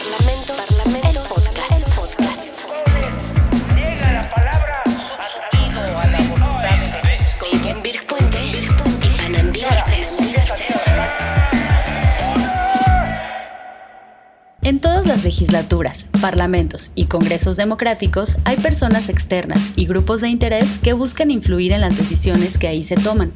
Parlamentos, 0.00 0.56
el 1.76 1.84
podcast. 1.92 2.54
Llega 3.76 4.12
la 4.12 4.30
palabra 4.30 4.82
a 5.18 6.06
la 6.08 6.18
voluntad 6.26 6.78
de 7.02 7.18
Con 7.38 7.60
Ken 7.60 7.82
Virg 7.82 8.06
Puente 8.06 8.38
y 8.42 9.18
Panambi 9.18 9.60
Garcés. 9.60 10.16
En 14.62 14.80
todas 14.80 15.06
las 15.06 15.22
legislaturas, 15.22 16.06
parlamentos 16.22 16.92
y 16.94 17.04
congresos 17.04 17.56
democráticos 17.56 18.38
hay 18.44 18.56
personas 18.56 19.10
externas 19.10 19.72
y 19.76 19.86
grupos 19.86 20.22
de 20.22 20.30
interés 20.30 20.78
que 20.78 20.94
buscan 20.94 21.30
influir 21.30 21.72
en 21.72 21.82
las 21.82 21.98
decisiones 21.98 22.56
que 22.56 22.68
ahí 22.68 22.84
se 22.84 22.94
toman. 22.94 23.32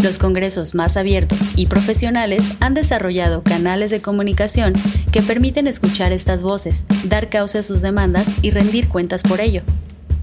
Los 0.00 0.18
congresos 0.18 0.76
más 0.76 0.96
abiertos 0.96 1.40
y 1.56 1.66
profesionales 1.66 2.52
han 2.60 2.72
desarrollado 2.72 3.42
canales 3.42 3.90
de 3.90 4.00
comunicación 4.00 4.74
que 5.10 5.22
permiten 5.22 5.66
escuchar 5.66 6.12
estas 6.12 6.44
voces, 6.44 6.84
dar 7.02 7.28
causa 7.28 7.58
a 7.58 7.62
sus 7.64 7.82
demandas 7.82 8.28
y 8.40 8.52
rendir 8.52 8.88
cuentas 8.88 9.24
por 9.24 9.40
ello. 9.40 9.62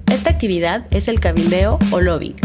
Esta 0.10 0.30
actividad 0.30 0.86
es 0.92 1.10
el 1.10 1.20
cabildeo 1.20 1.78
o 1.92 2.00
lobbying. 2.00 2.38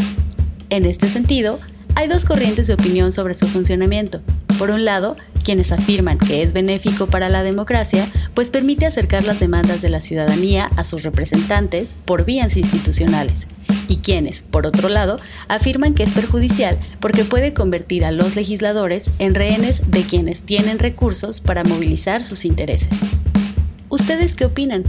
En 0.71 0.87
este 0.87 1.09
sentido, 1.09 1.61
hay 2.01 2.09
dos 2.09 2.25
corrientes 2.25 2.67
de 2.67 2.73
opinión 2.73 3.13
sobre 3.13 3.35
su 3.35 3.47
funcionamiento. 3.47 4.23
Por 4.59 4.71
un 4.71 4.87
lado, 4.87 5.19
quienes 5.45 5.71
afirman 5.71 6.17
que 6.17 6.43
es 6.43 6.55
benéfico 6.55 7.09
para 7.09 7.29
la 7.29 7.43
democracia, 7.43 8.09
pues 8.33 8.49
permite 8.49 8.87
acercar 8.87 9.25
las 9.25 9.39
demandas 9.39 9.83
de 9.83 9.91
la 9.91 10.01
ciudadanía 10.01 10.71
a 10.77 10.85
sus 10.85 11.03
representantes 11.03 11.95
por 12.07 12.25
vías 12.25 12.57
institucionales. 12.57 13.49
Y 13.87 13.97
quienes, 13.97 14.41
por 14.41 14.65
otro 14.67 14.89
lado, 14.89 15.17
afirman 15.49 15.93
que 15.93 16.03
es 16.03 16.13
perjudicial 16.13 16.79
porque 17.01 17.27
puede 17.27 17.53
convertir 17.53 18.07
a 18.07 18.13
los 18.13 18.35
legisladores 18.35 19.11
en 19.19 19.35
rehenes 19.35 19.83
de 19.91 20.03
quienes 20.05 20.45
tienen 20.45 20.79
recursos 20.79 21.41
para 21.41 21.65
movilizar 21.65 22.25
sus 22.25 22.47
intereses. 22.47 22.99
¿Ustedes 23.91 24.37
qué 24.37 24.47
opinan? 24.47 24.85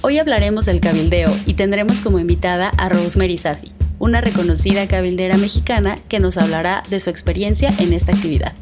Hoy 0.00 0.18
hablaremos 0.18 0.64
del 0.64 0.80
cabildeo 0.80 1.36
y 1.44 1.54
tendremos 1.54 2.00
como 2.00 2.18
invitada 2.18 2.70
a 2.70 2.88
Rosemary 2.88 3.36
Safi, 3.36 3.72
una 4.08 4.22
reconocida 4.22 4.88
cabildera 4.88 5.36
mexicana 5.36 5.96
que 6.08 6.18
nos 6.18 6.38
hablará 6.38 6.82
de 6.88 6.98
su 6.98 7.10
experiencia 7.10 7.74
en 7.78 7.92
esta 7.92 8.12
actividad. 8.12 8.54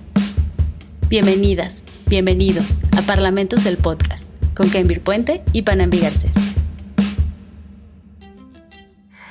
Bienvenidas, 1.08 1.84
bienvenidos 2.06 2.80
a 2.98 3.03
Parlamentos 3.03 3.64
el 3.64 3.77
Podcast, 3.77 4.28
con 4.56 4.70
Kenvir 4.70 5.03
Puente 5.03 5.42
y 5.53 5.62
Panambi 5.62 6.00
Garcés. 6.00 6.34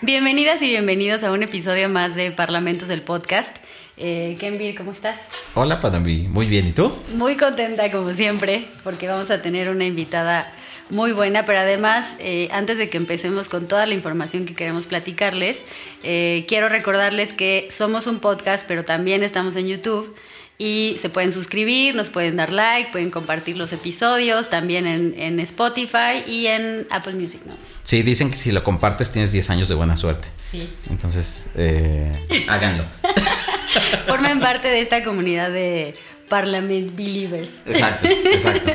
Bienvenidas 0.02 0.62
y 0.62 0.70
bienvenidos 0.70 1.26
a 1.26 1.34
un 1.34 1.44
episodio 1.44 1.90
más 1.90 2.16
de 2.16 2.32
Parlamentos 2.32 2.90
el 2.92 3.02
Podcast. 3.02 3.58
Eh, 3.98 4.38
Kenvir, 4.40 4.74
¿cómo 4.76 4.94
estás? 4.94 5.20
Hola, 5.54 5.82
Padambi. 5.82 6.30
Muy 6.30 6.46
bien, 6.46 6.66
¿y 6.66 6.72
tú? 6.72 6.96
Muy 7.16 7.36
contenta 7.36 7.92
como 7.92 8.14
siempre, 8.14 8.66
porque 8.86 9.10
vamos 9.10 9.32
a 9.32 9.42
tener 9.42 9.68
una 9.68 9.84
invitada 9.84 10.50
muy 10.90 11.12
buena, 11.12 11.46
pero 11.46 11.60
además, 11.60 12.16
eh, 12.20 12.48
antes 12.52 12.78
de 12.78 12.90
que 12.90 12.98
empecemos 12.98 13.50
con 13.50 13.68
toda 13.68 13.86
la 13.86 13.94
información 13.94 14.46
que 14.46 14.54
queremos 14.54 14.86
platicarles, 14.86 15.64
eh, 16.04 16.46
quiero 16.48 16.70
recordarles 16.70 17.34
que 17.34 17.68
somos 17.72 18.08
un 18.08 18.20
podcast, 18.20 18.68
pero 18.68 18.86
también 18.86 19.24
estamos 19.24 19.56
en 19.56 19.68
YouTube 19.68 20.16
y 20.58 20.96
se 20.98 21.10
pueden 21.10 21.32
suscribir, 21.32 21.96
nos 21.96 22.10
pueden 22.10 22.38
dar 22.38 22.54
like, 22.54 22.92
pueden 22.92 23.12
compartir 23.12 23.58
los 23.58 23.74
episodios 23.74 24.50
también 24.50 24.88
en, 24.88 25.14
en 25.18 25.40
Spotify 25.40 26.24
y 26.28 26.48
en 26.48 26.88
Apple 26.92 27.14
Music, 27.14 27.42
¿no? 27.46 27.56
Sí, 27.84 28.02
dicen 28.02 28.32
que 28.32 28.38
si 28.38 28.52
lo 28.52 28.64
compartes 28.64 29.12
tienes 29.12 29.32
10 29.32 29.50
años 29.50 29.70
de 29.70 29.76
buena 29.76 29.96
suerte. 29.96 30.28
Sí. 30.38 30.70
Entonces, 30.90 31.50
eh, 31.56 32.20
háganlo. 32.48 32.86
Formen 34.08 34.40
parte 34.40 34.70
de 34.70 34.82
esta 34.82 35.04
comunidad 35.04 35.52
de 35.52 35.96
Parliament 36.30 36.96
Believers. 36.96 37.52
Exacto, 37.66 38.08
exacto. 38.08 38.72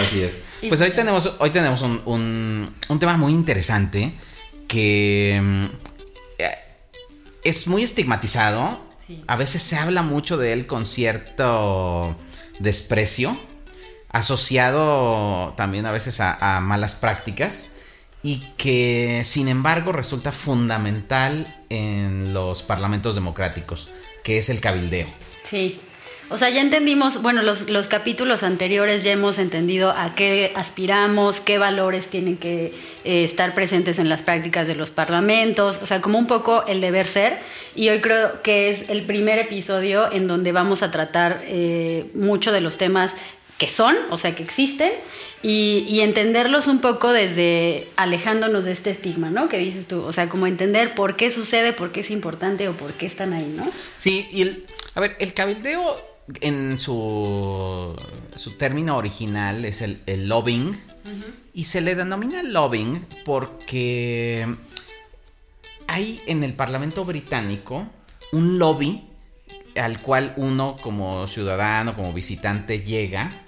Así 0.00 0.22
es. 0.22 0.44
Pues 0.68 0.80
hoy 0.80 0.90
tenemos, 0.92 1.34
hoy 1.38 1.50
tenemos 1.50 1.82
un, 1.82 2.00
un- 2.06 2.74
un 2.88 2.98
tema 2.98 3.16
muy 3.16 3.32
interesante 3.32 4.14
que 4.68 5.40
mm, 5.42 5.64
eh, 6.38 6.50
es 7.44 7.66
muy 7.66 7.82
estigmatizado. 7.82 8.80
Sí. 9.06 9.22
A 9.26 9.36
veces 9.36 9.62
se 9.62 9.76
habla 9.76 10.02
mucho 10.02 10.38
de 10.38 10.52
él 10.52 10.66
con 10.66 10.86
cierto 10.86 12.16
desprecio, 12.58 13.36
asociado 14.10 15.54
también 15.56 15.86
a 15.86 15.92
veces 15.92 16.20
a, 16.20 16.56
a 16.56 16.60
malas 16.60 16.94
prácticas 16.94 17.70
y 18.22 18.38
que 18.56 19.22
sin 19.24 19.48
embargo 19.48 19.90
resulta 19.92 20.30
fundamental 20.32 21.62
en 21.68 22.32
los 22.32 22.62
parlamentos 22.62 23.14
democráticos, 23.14 23.88
que 24.22 24.38
es 24.38 24.48
el 24.48 24.60
cabildeo. 24.60 25.08
Sí. 25.42 25.80
O 26.32 26.38
sea, 26.38 26.48
ya 26.48 26.62
entendimos, 26.62 27.20
bueno, 27.20 27.42
los, 27.42 27.68
los 27.68 27.88
capítulos 27.88 28.42
anteriores 28.42 29.02
ya 29.02 29.12
hemos 29.12 29.38
entendido 29.38 29.90
a 29.90 30.14
qué 30.14 30.52
aspiramos, 30.56 31.40
qué 31.40 31.58
valores 31.58 32.08
tienen 32.08 32.38
que 32.38 32.72
eh, 33.04 33.24
estar 33.24 33.54
presentes 33.54 33.98
en 33.98 34.08
las 34.08 34.22
prácticas 34.22 34.66
de 34.66 34.74
los 34.74 34.90
parlamentos, 34.90 35.78
o 35.82 35.86
sea, 35.86 36.00
como 36.00 36.18
un 36.18 36.26
poco 36.26 36.64
el 36.66 36.80
deber 36.80 37.06
ser. 37.06 37.38
Y 37.74 37.90
hoy 37.90 38.00
creo 38.00 38.40
que 38.42 38.70
es 38.70 38.88
el 38.88 39.02
primer 39.02 39.38
episodio 39.38 40.10
en 40.10 40.26
donde 40.26 40.52
vamos 40.52 40.82
a 40.82 40.90
tratar 40.90 41.42
eh, 41.44 42.10
mucho 42.14 42.50
de 42.50 42.62
los 42.62 42.78
temas 42.78 43.14
que 43.58 43.68
son, 43.68 43.94
o 44.10 44.18
sea, 44.18 44.34
que 44.34 44.42
existen, 44.42 44.90
y, 45.42 45.84
y 45.88 46.00
entenderlos 46.00 46.66
un 46.66 46.80
poco 46.80 47.12
desde 47.12 47.88
alejándonos 47.96 48.64
de 48.64 48.72
este 48.72 48.90
estigma, 48.90 49.30
¿no? 49.30 49.48
Que 49.48 49.58
dices 49.58 49.86
tú, 49.86 50.02
o 50.02 50.12
sea, 50.12 50.28
como 50.28 50.46
entender 50.46 50.94
por 50.94 51.14
qué 51.14 51.30
sucede, 51.30 51.72
por 51.72 51.92
qué 51.92 52.00
es 52.00 52.10
importante 52.10 52.68
o 52.68 52.72
por 52.72 52.92
qué 52.94 53.06
están 53.06 53.32
ahí, 53.32 53.52
¿no? 53.54 53.70
Sí, 53.98 54.26
y 54.32 54.42
el, 54.42 54.66
a 54.94 55.00
ver, 55.00 55.16
el 55.20 55.32
cabildeo 55.34 56.11
en 56.40 56.78
su, 56.78 57.94
su 58.36 58.50
término 58.52 58.96
original 58.96 59.64
es 59.64 59.82
el, 59.82 60.00
el 60.06 60.28
lobbying 60.28 60.78
y 61.52 61.64
se 61.64 61.80
le 61.80 61.94
denomina 61.94 62.42
lobbying 62.42 63.06
porque 63.24 64.46
hay 65.86 66.22
en 66.26 66.44
el 66.44 66.54
Parlamento 66.54 67.04
británico 67.04 67.86
un 68.32 68.58
lobby 68.58 69.04
al 69.76 70.00
cual 70.00 70.34
uno 70.36 70.76
como 70.80 71.26
ciudadano, 71.26 71.94
como 71.94 72.12
visitante 72.12 72.80
llega 72.80 73.42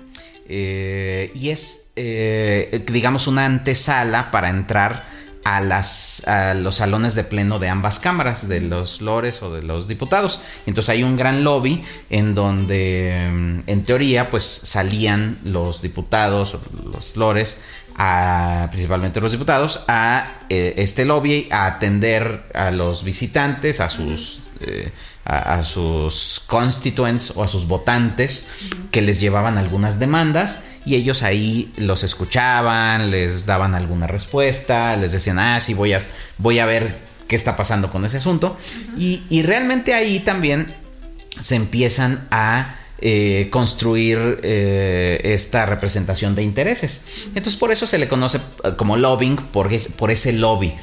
eh, 0.46 1.32
y 1.34 1.50
es, 1.50 1.92
eh, 1.96 2.84
digamos, 2.86 3.26
una 3.26 3.46
antesala 3.46 4.30
para 4.30 4.50
entrar 4.50 5.04
a, 5.44 5.60
las, 5.60 6.26
a 6.26 6.54
los 6.54 6.76
salones 6.76 7.14
de 7.14 7.24
pleno 7.24 7.58
de 7.58 7.68
ambas 7.68 8.00
cámaras, 8.00 8.48
de 8.48 8.60
los 8.60 9.00
lores 9.00 9.42
o 9.42 9.52
de 9.52 9.62
los 9.62 9.86
diputados. 9.86 10.40
Entonces 10.66 10.88
hay 10.90 11.02
un 11.02 11.16
gran 11.16 11.44
lobby 11.44 11.84
en 12.10 12.34
donde, 12.34 13.28
mm, 13.30 13.60
en 13.66 13.84
teoría, 13.84 14.30
pues 14.30 14.44
salían 14.44 15.38
los 15.44 15.82
diputados, 15.82 16.58
los 16.84 17.16
lores, 17.16 17.62
a, 17.96 18.68
principalmente 18.70 19.20
los 19.20 19.32
diputados, 19.32 19.84
a 19.86 20.38
eh, 20.48 20.74
este 20.78 21.04
lobby 21.04 21.48
a 21.50 21.66
atender 21.66 22.50
a 22.54 22.70
los 22.70 23.04
visitantes, 23.04 23.80
a 23.80 23.88
sus... 23.88 24.40
eh, 24.60 24.90
a, 25.24 25.54
a 25.58 25.62
sus 25.62 26.42
constituents 26.46 27.32
o 27.36 27.42
a 27.42 27.48
sus 27.48 27.66
votantes 27.66 28.48
que 28.90 29.00
les 29.02 29.20
llevaban 29.20 29.56
algunas 29.58 29.98
demandas 29.98 30.64
y 30.86 30.96
ellos 30.96 31.22
ahí 31.22 31.72
los 31.76 32.04
escuchaban, 32.04 33.10
les 33.10 33.46
daban 33.46 33.74
alguna 33.74 34.06
respuesta, 34.06 34.96
les 34.96 35.12
decían, 35.12 35.38
ah, 35.38 35.58
sí, 35.60 35.74
voy 35.74 35.92
a, 35.94 35.98
voy 36.38 36.58
a 36.58 36.66
ver 36.66 36.96
qué 37.26 37.36
está 37.36 37.56
pasando 37.56 37.90
con 37.90 38.04
ese 38.04 38.18
asunto. 38.18 38.56
y, 38.98 39.22
y 39.30 39.42
realmente 39.42 39.94
ahí 39.94 40.20
también 40.20 40.74
se 41.40 41.56
empiezan 41.56 42.28
a 42.30 42.76
eh, 42.98 43.48
construir 43.50 44.40
eh, 44.42 45.20
esta 45.24 45.66
representación 45.66 46.34
de 46.34 46.42
intereses. 46.42 47.06
Entonces 47.28 47.56
por 47.56 47.72
eso 47.72 47.86
se 47.86 47.98
le 47.98 48.08
conoce 48.08 48.40
como 48.76 48.96
lobbying, 48.96 49.36
por, 49.36 49.72
es- 49.72 49.88
por 49.88 50.10
ese 50.10 50.32
lobby. 50.34 50.74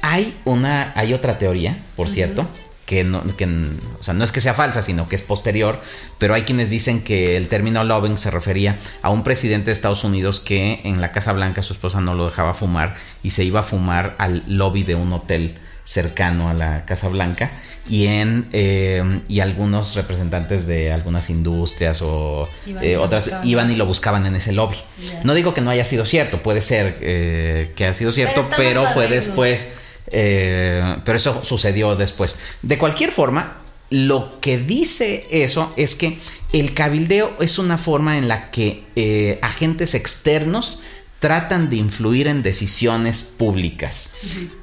Hay 0.00 0.34
una, 0.44 0.92
hay 0.96 1.12
otra 1.14 1.38
teoría, 1.38 1.78
por 1.94 2.08
cierto, 2.08 2.48
que 2.86 3.04
no, 3.04 3.22
que, 3.36 3.46
o 3.46 4.02
sea, 4.02 4.14
no 4.14 4.24
es 4.24 4.32
que 4.32 4.40
sea 4.40 4.54
falsa, 4.54 4.82
sino 4.82 5.08
que 5.08 5.16
es 5.16 5.22
posterior, 5.22 5.80
pero 6.18 6.34
hay 6.34 6.42
quienes 6.42 6.70
dicen 6.70 7.02
que 7.02 7.36
el 7.36 7.48
término 7.48 7.84
lobbying 7.84 8.18
se 8.18 8.30
refería 8.30 8.78
a 9.02 9.10
un 9.10 9.22
presidente 9.22 9.66
de 9.66 9.72
Estados 9.72 10.04
Unidos 10.04 10.40
que 10.40 10.80
en 10.84 11.00
la 11.00 11.12
Casa 11.12 11.32
Blanca 11.32 11.62
su 11.62 11.72
esposa 11.72 12.00
no 12.00 12.14
lo 12.14 12.26
dejaba 12.26 12.54
fumar 12.54 12.96
y 13.22 13.30
se 13.30 13.44
iba 13.44 13.60
a 13.60 13.62
fumar 13.62 14.14
al 14.18 14.42
lobby 14.46 14.82
de 14.82 14.94
un 14.94 15.12
hotel 15.12 15.58
cercano 15.84 16.48
a 16.48 16.54
la 16.54 16.84
Casa 16.84 17.08
Blanca 17.08 17.52
y 17.88 18.06
en 18.06 18.48
eh, 18.52 19.22
y 19.28 19.40
algunos 19.40 19.96
representantes 19.96 20.66
de 20.66 20.92
algunas 20.92 21.28
industrias 21.30 22.00
o 22.02 22.48
Iban 22.66 22.84
eh, 22.84 22.96
otras 22.96 23.30
iban 23.42 23.70
y 23.70 23.74
lo 23.74 23.86
buscaban 23.86 24.24
en 24.26 24.36
ese 24.36 24.52
lobby. 24.52 24.76
No 25.24 25.34
digo 25.34 25.54
que 25.54 25.60
no 25.60 25.70
haya 25.70 25.84
sido 25.84 26.06
cierto, 26.06 26.42
puede 26.42 26.60
ser 26.60 26.98
eh, 27.00 27.72
que 27.74 27.86
ha 27.86 27.92
sido 27.92 28.12
cierto, 28.12 28.48
pero, 28.56 28.86
fue 28.86 29.08
después. 29.08 29.68
Eh, 30.12 30.96
pero 31.04 31.16
eso 31.16 31.42
sucedió 31.42 31.96
después. 31.96 32.38
De 32.62 32.78
cualquier 32.78 33.10
forma, 33.10 33.58
lo 33.90 34.40
que 34.40 34.58
dice 34.58 35.26
eso 35.30 35.72
es 35.76 35.94
que 35.94 36.18
el 36.52 36.74
cabildeo 36.74 37.36
es 37.40 37.58
una 37.58 37.78
forma 37.78 38.18
en 38.18 38.28
la 38.28 38.50
que 38.50 38.84
eh, 38.94 39.38
agentes 39.42 39.94
externos 39.94 40.82
tratan 41.18 41.70
de 41.70 41.76
influir 41.76 42.26
en 42.26 42.42
decisiones 42.42 43.22
públicas. 43.22 44.14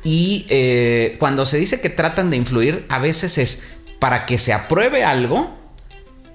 Y 0.04 0.46
eh, 0.50 1.16
cuando 1.19 1.46
se 1.46 1.57
dice 1.57 1.80
que 1.80 1.90
tratan 1.90 2.30
de 2.30 2.38
influir, 2.38 2.86
a 2.90 3.00
veces 3.00 3.38
es 3.38 3.68
para 4.00 4.25
que 4.25 4.38
se 4.38 4.54
apruebe 4.54 5.04
algo 5.04 5.58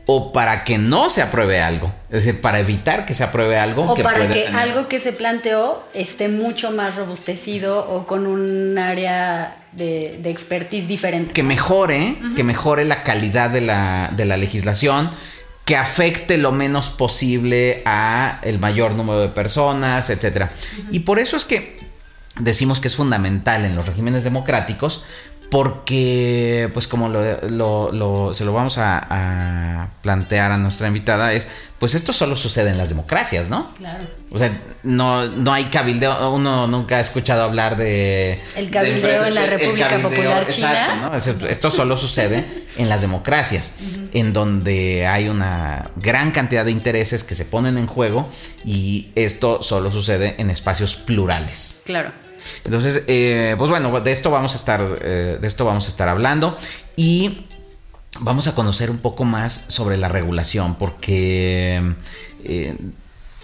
o 0.07 0.33
para 0.33 0.65
que 0.65 0.77
no 0.77 1.09
se 1.09 1.23
apruebe 1.23 1.61
algo. 1.63 1.93
Es 2.11 2.25
decir, 2.25 2.41
para 2.41 2.59
evitar 2.61 3.07
que 3.07 3.15
se 3.15 3.25
apruebe 3.25 3.59
algo. 3.59 3.85
O 3.85 3.95
que 3.95 4.03
para 4.03 4.27
que 4.29 4.45
tener- 4.45 4.55
algo 4.57 4.87
que 4.89 4.99
se 4.99 5.13
planteó 5.13 5.83
esté 5.95 6.29
mucho 6.29 6.71
más 6.73 6.97
robustecido 6.97 7.89
o 7.89 8.07
con 8.07 8.27
un 8.27 8.77
área 8.79 9.57
de, 9.73 10.19
de 10.23 10.31
expertise 10.31 10.87
diferente. 10.87 11.33
que 11.33 11.43
mejore, 11.43 12.17
que 12.37 12.45
mejore 12.45 12.85
la 12.85 13.03
calidad 13.03 13.49
de 13.51 13.63
la, 13.63 14.11
de 14.15 14.25
la 14.27 14.37
legislación, 14.37 15.11
que 15.65 15.77
afecte 15.77 16.37
lo 16.37 16.53
menos 16.53 16.91
posible 16.91 17.83
a 17.87 18.41
el 18.43 18.59
mayor 18.59 18.95
número 18.95 19.21
de 19.23 19.29
personas, 19.29 20.11
etcétera. 20.11 20.51
Y 20.91 21.01
por 21.01 21.19
eso 21.19 21.39
es 21.39 21.47
que 21.47 21.79
decimos 22.39 22.81
que 22.81 22.89
es 22.89 22.97
fundamental 22.97 23.65
en 23.65 23.75
los 23.75 23.87
regímenes 23.87 24.25
democráticos, 24.25 25.05
porque, 25.51 26.71
pues 26.73 26.87
como 26.89 27.09
lo, 27.09 27.23
lo- 27.49 27.93
lo- 27.93 28.35
se 28.35 28.45
lo 28.45 28.53
vamos 28.53 28.79
a, 28.79 29.07
a 29.09 29.89
plantear 30.03 30.53
a 30.53 30.57
nuestra 30.59 30.89
invitada, 30.89 31.33
es, 31.33 31.49
pues 31.79 31.95
esto 31.95 32.13
solo 32.13 32.37
sucede 32.37 32.71
en 32.71 32.79
las 32.79 32.89
democracias, 32.89 33.49
¿no? 33.49 33.73
Claro. 33.75 34.05
O 34.31 34.39
sea, 34.39 34.51
no, 34.83 35.27
no 35.29 35.53
hay 35.53 35.67
cabildeo, 35.67 36.33
uno 36.33 36.67
nunca 36.67 36.97
ha 36.97 37.01
escuchado 37.01 37.45
hablar 37.45 37.77
de... 37.77 38.41
El 38.57 38.67
de 38.67 38.71
cabildeo 38.73 39.25
en 39.27 39.35
la 39.35 39.47
República 39.47 39.89
cabildeo, 39.89 40.11
Popular 40.11 40.43
exacto, 40.43 40.93
China. 40.93 41.09
¿no? 41.11 41.17
Es- 41.17 41.27
Esto 41.29 41.71
solo 41.71 41.97
sucede 41.97 42.45
en 42.77 42.89
las 42.89 43.01
democracias, 43.01 43.77
en 44.13 44.33
donde 44.33 45.07
hay 45.07 45.29
una 45.29 45.91
gran 45.97 46.33
cantidad 46.33 46.65
de 46.65 46.73
intereses 46.73 47.23
que 47.23 47.35
se 47.37 47.45
ponen 47.45 47.79
en 47.79 47.87
juego 47.87 48.29
y 48.65 49.11
esto 49.15 49.63
solo 49.63 49.93
sucede 49.93 50.35
en 50.39 50.51
espacios 50.51 50.97
plurales. 50.97 51.83
Claro. 51.85 52.11
Entonces, 52.65 53.05
eh, 53.07 53.55
pues 53.59 53.71
bueno, 53.71 54.01
de 54.01 54.13
esto 54.13 54.31
vamos 54.31 54.55
a 54.55 54.57
estar, 54.57 54.99
eh, 55.03 55.39
de 55.41 55.47
esto 55.47 55.65
vamos 55.65 55.87
a 55.87 55.89
estar 55.89 56.09
hablando 56.09 56.57
y 56.97 57.47
vamos 58.21 58.47
a 58.47 58.55
conocer 58.55 58.91
un 58.91 58.99
poco 58.99 59.25
más 59.25 59.67
sobre 59.69 59.97
la 59.97 60.09
regulación, 60.09 60.77
porque 60.77 61.95
eh, 62.45 62.77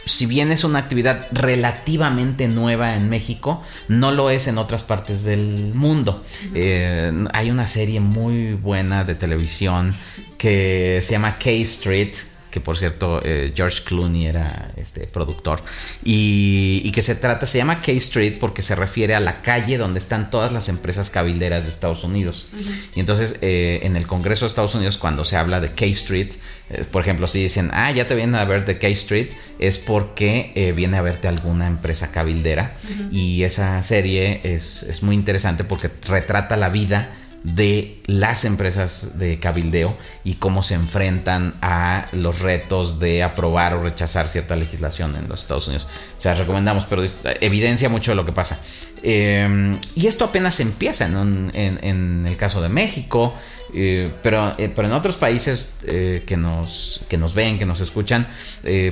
si 0.04 0.26
bien 0.26 0.50
es 0.50 0.64
una 0.64 0.78
actividad 0.78 1.26
relativamente 1.32 2.48
nueva 2.48 2.96
en 2.96 3.08
México, 3.08 3.62
no 3.88 4.10
lo 4.10 4.30
es 4.30 4.48
en 4.48 4.58
otras 4.58 4.82
partes 4.82 5.22
del 5.22 5.72
mundo. 5.74 6.24
Eh, 6.54 7.12
hay 7.32 7.50
una 7.50 7.66
serie 7.66 8.00
muy 8.00 8.54
buena 8.54 9.04
de 9.04 9.14
televisión 9.14 9.94
que 10.38 11.00
se 11.02 11.12
llama 11.12 11.36
K 11.38 11.50
Street 11.50 12.14
que 12.50 12.60
por 12.60 12.76
cierto 12.76 13.20
eh, 13.24 13.52
George 13.54 13.82
Clooney 13.84 14.26
era 14.26 14.72
este 14.76 15.06
productor. 15.06 15.62
Y, 16.04 16.82
y 16.84 16.92
que 16.92 17.02
se 17.02 17.14
trata 17.14 17.46
se 17.46 17.58
llama 17.58 17.80
K 17.80 17.92
Street 17.92 18.38
porque 18.38 18.62
se 18.62 18.74
refiere 18.74 19.14
a 19.14 19.20
la 19.20 19.42
calle 19.42 19.78
donde 19.78 19.98
están 19.98 20.30
todas 20.30 20.52
las 20.52 20.68
empresas 20.68 21.10
cabilderas 21.10 21.64
de 21.64 21.70
Estados 21.70 22.04
Unidos. 22.04 22.48
Y 22.94 23.00
entonces 23.00 23.38
eh, 23.40 23.80
en 23.82 23.96
el 23.96 24.06
Congreso 24.06 24.44
de 24.44 24.48
Estados 24.48 24.74
Unidos 24.74 24.98
cuando 24.98 25.24
se 25.24 25.36
habla 25.36 25.60
de 25.60 25.72
K 25.72 25.86
Street 25.86 26.32
eh, 26.70 26.84
por 26.90 27.02
ejemplo 27.02 27.26
si 27.26 27.42
dicen 27.42 27.70
ah 27.72 27.90
ya 27.92 28.06
te 28.06 28.14
vienen 28.14 28.34
a 28.34 28.44
ver 28.44 28.64
de 28.64 28.78
K 28.78 28.88
Street 28.88 29.30
es 29.58 29.78
porque 29.78 30.72
viene 30.76 30.96
a 30.96 31.02
verte 31.02 31.28
alguna 31.28 31.66
empresa 31.66 32.10
cabildera. 32.10 32.76
Y 33.12 33.42
esa 33.42 33.82
serie 33.82 34.40
es, 34.42 34.82
es 34.82 35.02
muy 35.02 35.14
interesante 35.14 35.64
porque 35.64 35.90
retrata 36.06 36.56
la 36.56 36.68
vida 36.68 37.10
de 37.42 37.98
las 38.06 38.44
empresas 38.44 39.18
de 39.18 39.38
cabildeo 39.40 39.96
y 40.24 40.34
cómo 40.34 40.62
se 40.62 40.74
enfrentan 40.74 41.54
a 41.62 42.08
los 42.12 42.40
retos 42.40 42.98
de 42.98 43.22
aprobar 43.22 43.74
o 43.74 43.82
rechazar 43.82 44.28
cierta 44.28 44.56
legislación 44.56 45.16
en 45.16 45.28
los 45.28 45.40
Estados 45.40 45.66
Unidos. 45.66 45.88
O 46.18 46.20
sea, 46.20 46.34
recomendamos, 46.34 46.84
pero 46.84 47.02
evidencia 47.40 47.88
mucho 47.88 48.12
de 48.12 48.16
lo 48.16 48.26
que 48.26 48.32
pasa. 48.32 48.60
Eh, 49.02 49.78
y 49.94 50.06
esto 50.06 50.24
apenas 50.26 50.60
empieza 50.60 51.06
en, 51.06 51.16
un- 51.16 51.50
en- 51.54 51.78
en 51.82 52.26
el 52.26 52.36
caso 52.36 52.60
de 52.60 52.68
México, 52.68 53.34
eh, 53.72 54.12
pero, 54.22 54.52
eh, 54.58 54.70
pero 54.74 54.88
en 54.88 54.94
otros 54.94 55.14
países 55.16 55.78
eh, 55.86 56.24
que, 56.26 56.36
nos, 56.36 57.00
que 57.08 57.16
nos 57.16 57.34
ven, 57.34 57.58
que 57.58 57.64
nos 57.66 57.80
escuchan, 57.80 58.26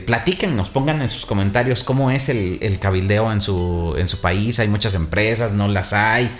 platiquen, 0.07 0.57
nos 0.57 0.71
pongan 0.71 1.03
en 1.03 1.11
sus 1.11 1.27
comentarios 1.27 1.85
cómo 1.85 2.11
es 2.11 2.29
el, 2.29 2.59
el 2.63 2.79
cabildeo 2.79 3.31
en 3.33 3.41
su, 3.41 3.95
en 3.99 4.09
su 4.09 4.21
país. 4.21 4.59
Hay 4.61 4.69
muchas 4.69 4.95
empresas, 4.95 5.53
no 5.53 5.69
las 5.69 5.93
hay. 5.93 6.31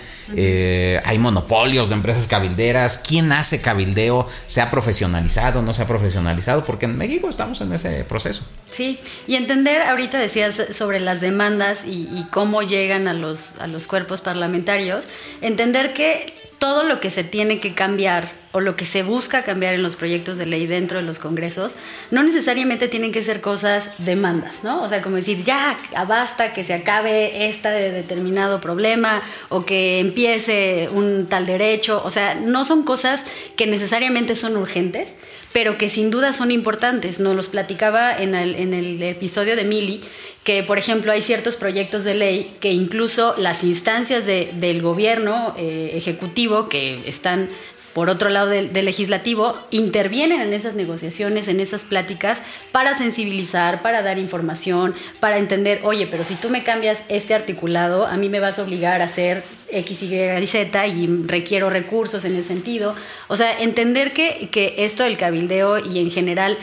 Hay 1.05 1.17
monopolios 1.19 1.89
de 1.89 1.95
empresas 1.95 2.27
cabilderas. 2.27 2.97
¿Quién 3.05 3.31
hace 3.31 3.61
cabildeo? 3.61 4.27
¿Se 4.45 4.61
ha 4.61 4.71
profesionalizado? 4.71 5.61
¿No 5.61 5.73
se 5.73 5.83
ha 5.83 5.87
profesionalizado? 5.87 6.65
Porque 6.65 6.85
en 6.85 6.97
México 6.97 7.29
estamos 7.29 7.61
en 7.61 7.73
ese 7.73 8.03
proceso. 8.03 8.43
Sí, 8.71 8.99
y 9.27 9.35
entender, 9.35 9.81
ahorita 9.81 10.17
decías 10.19 10.61
sobre 10.71 10.99
las 10.99 11.21
demandas 11.21 11.85
y, 11.85 12.07
y 12.13 12.25
cómo 12.31 12.61
llegan 12.61 13.07
a 13.07 13.13
los, 13.13 13.58
a 13.59 13.67
los 13.67 13.87
cuerpos 13.87 14.21
parlamentarios, 14.21 15.05
entender 15.41 15.93
que 15.93 16.33
todo 16.59 16.83
lo 16.83 16.99
que 16.99 17.09
se 17.09 17.23
tiene 17.23 17.59
que 17.59 17.73
cambiar 17.73 18.29
o 18.51 18.59
lo 18.59 18.75
que 18.75 18.85
se 18.85 19.03
busca 19.03 19.43
cambiar 19.43 19.75
en 19.75 19.83
los 19.83 19.95
proyectos 19.95 20.37
de 20.37 20.47
ley 20.47 20.65
dentro 20.65 20.97
de 20.97 21.05
los 21.05 21.19
congresos, 21.19 21.75
no 22.09 22.23
necesariamente 22.23 22.87
tienen 22.87 23.11
que 23.11 23.21
ser 23.21 23.41
cosas 23.41 23.91
demandas, 23.99 24.63
¿no? 24.63 24.81
O 24.81 24.89
sea, 24.89 25.03
como 25.03 25.17
decir, 25.17 25.43
ya, 25.43 25.77
basta 26.07 26.51
que 26.53 26.63
se 26.63 26.73
acabe 26.73 27.47
esta 27.47 27.69
de 27.69 27.91
determinado 27.91 28.59
problema 28.59 29.21
o 29.49 29.65
que 29.65 29.99
empiece 29.99 30.89
un 30.91 31.27
tal 31.27 31.45
derecho, 31.45 32.01
o 32.03 32.09
sea, 32.09 32.35
no 32.35 32.65
son 32.65 32.83
cosas 32.83 33.23
que 33.55 33.67
necesariamente 33.67 34.35
son 34.35 34.57
urgentes, 34.57 35.15
pero 35.53 35.77
que 35.77 35.89
sin 35.89 36.09
duda 36.09 36.33
son 36.33 36.51
importantes. 36.51 37.19
Nos 37.19 37.35
los 37.35 37.49
platicaba 37.49 38.15
en 38.15 38.35
el, 38.35 38.55
en 38.55 38.73
el 38.73 39.01
episodio 39.03 39.55
de 39.55 39.63
Mili, 39.63 40.01
que 40.49 40.63
por 40.63 40.79
ejemplo 40.79 41.11
hay 41.11 41.21
ciertos 41.21 41.57
proyectos 41.57 42.03
de 42.03 42.15
ley 42.15 42.55
que 42.59 42.71
incluso 42.71 43.35
las 43.37 43.63
instancias 43.63 44.25
de- 44.25 44.49
del 44.55 44.81
gobierno 44.81 45.53
eh, 45.59 45.91
ejecutivo 45.93 46.67
que 46.67 47.07
están 47.07 47.49
por 47.93 48.09
otro 48.09 48.29
lado 48.29 48.49
del, 48.49 48.73
del 48.73 48.85
legislativo, 48.85 49.55
intervienen 49.69 50.41
en 50.41 50.53
esas 50.53 50.73
negociaciones, 50.73 51.47
en 51.49 51.59
esas 51.59 51.85
pláticas, 51.85 52.41
para 52.71 52.95
sensibilizar, 52.95 53.83
para 53.83 54.01
dar 54.01 54.17
información, 54.17 54.95
para 55.19 55.37
entender, 55.37 55.81
oye, 55.83 56.07
pero 56.09 56.25
si 56.25 56.33
tú 56.35 56.49
me 56.49 56.63
cambias 56.63 57.03
este 57.09 57.35
articulado, 57.35 58.07
a 58.07 58.15
mí 58.17 58.27
me 58.29 58.39
vas 58.39 58.57
a 58.57 58.63
obligar 58.63 59.01
a 59.01 59.05
hacer 59.05 59.43
X, 59.71 60.01
Y 60.03 60.15
y 60.15 60.47
Z 60.47 60.87
y 60.87 61.07
requiero 61.27 61.69
recursos 61.69 62.25
en 62.25 62.33
ese 62.35 62.47
sentido. 62.47 62.95
O 63.27 63.35
sea, 63.35 63.59
entender 63.61 64.13
que, 64.13 64.49
que 64.51 64.73
esto 64.79 65.03
del 65.03 65.17
cabildeo 65.17 65.77
y 65.77 65.99
en 65.99 66.09
general 66.09 66.57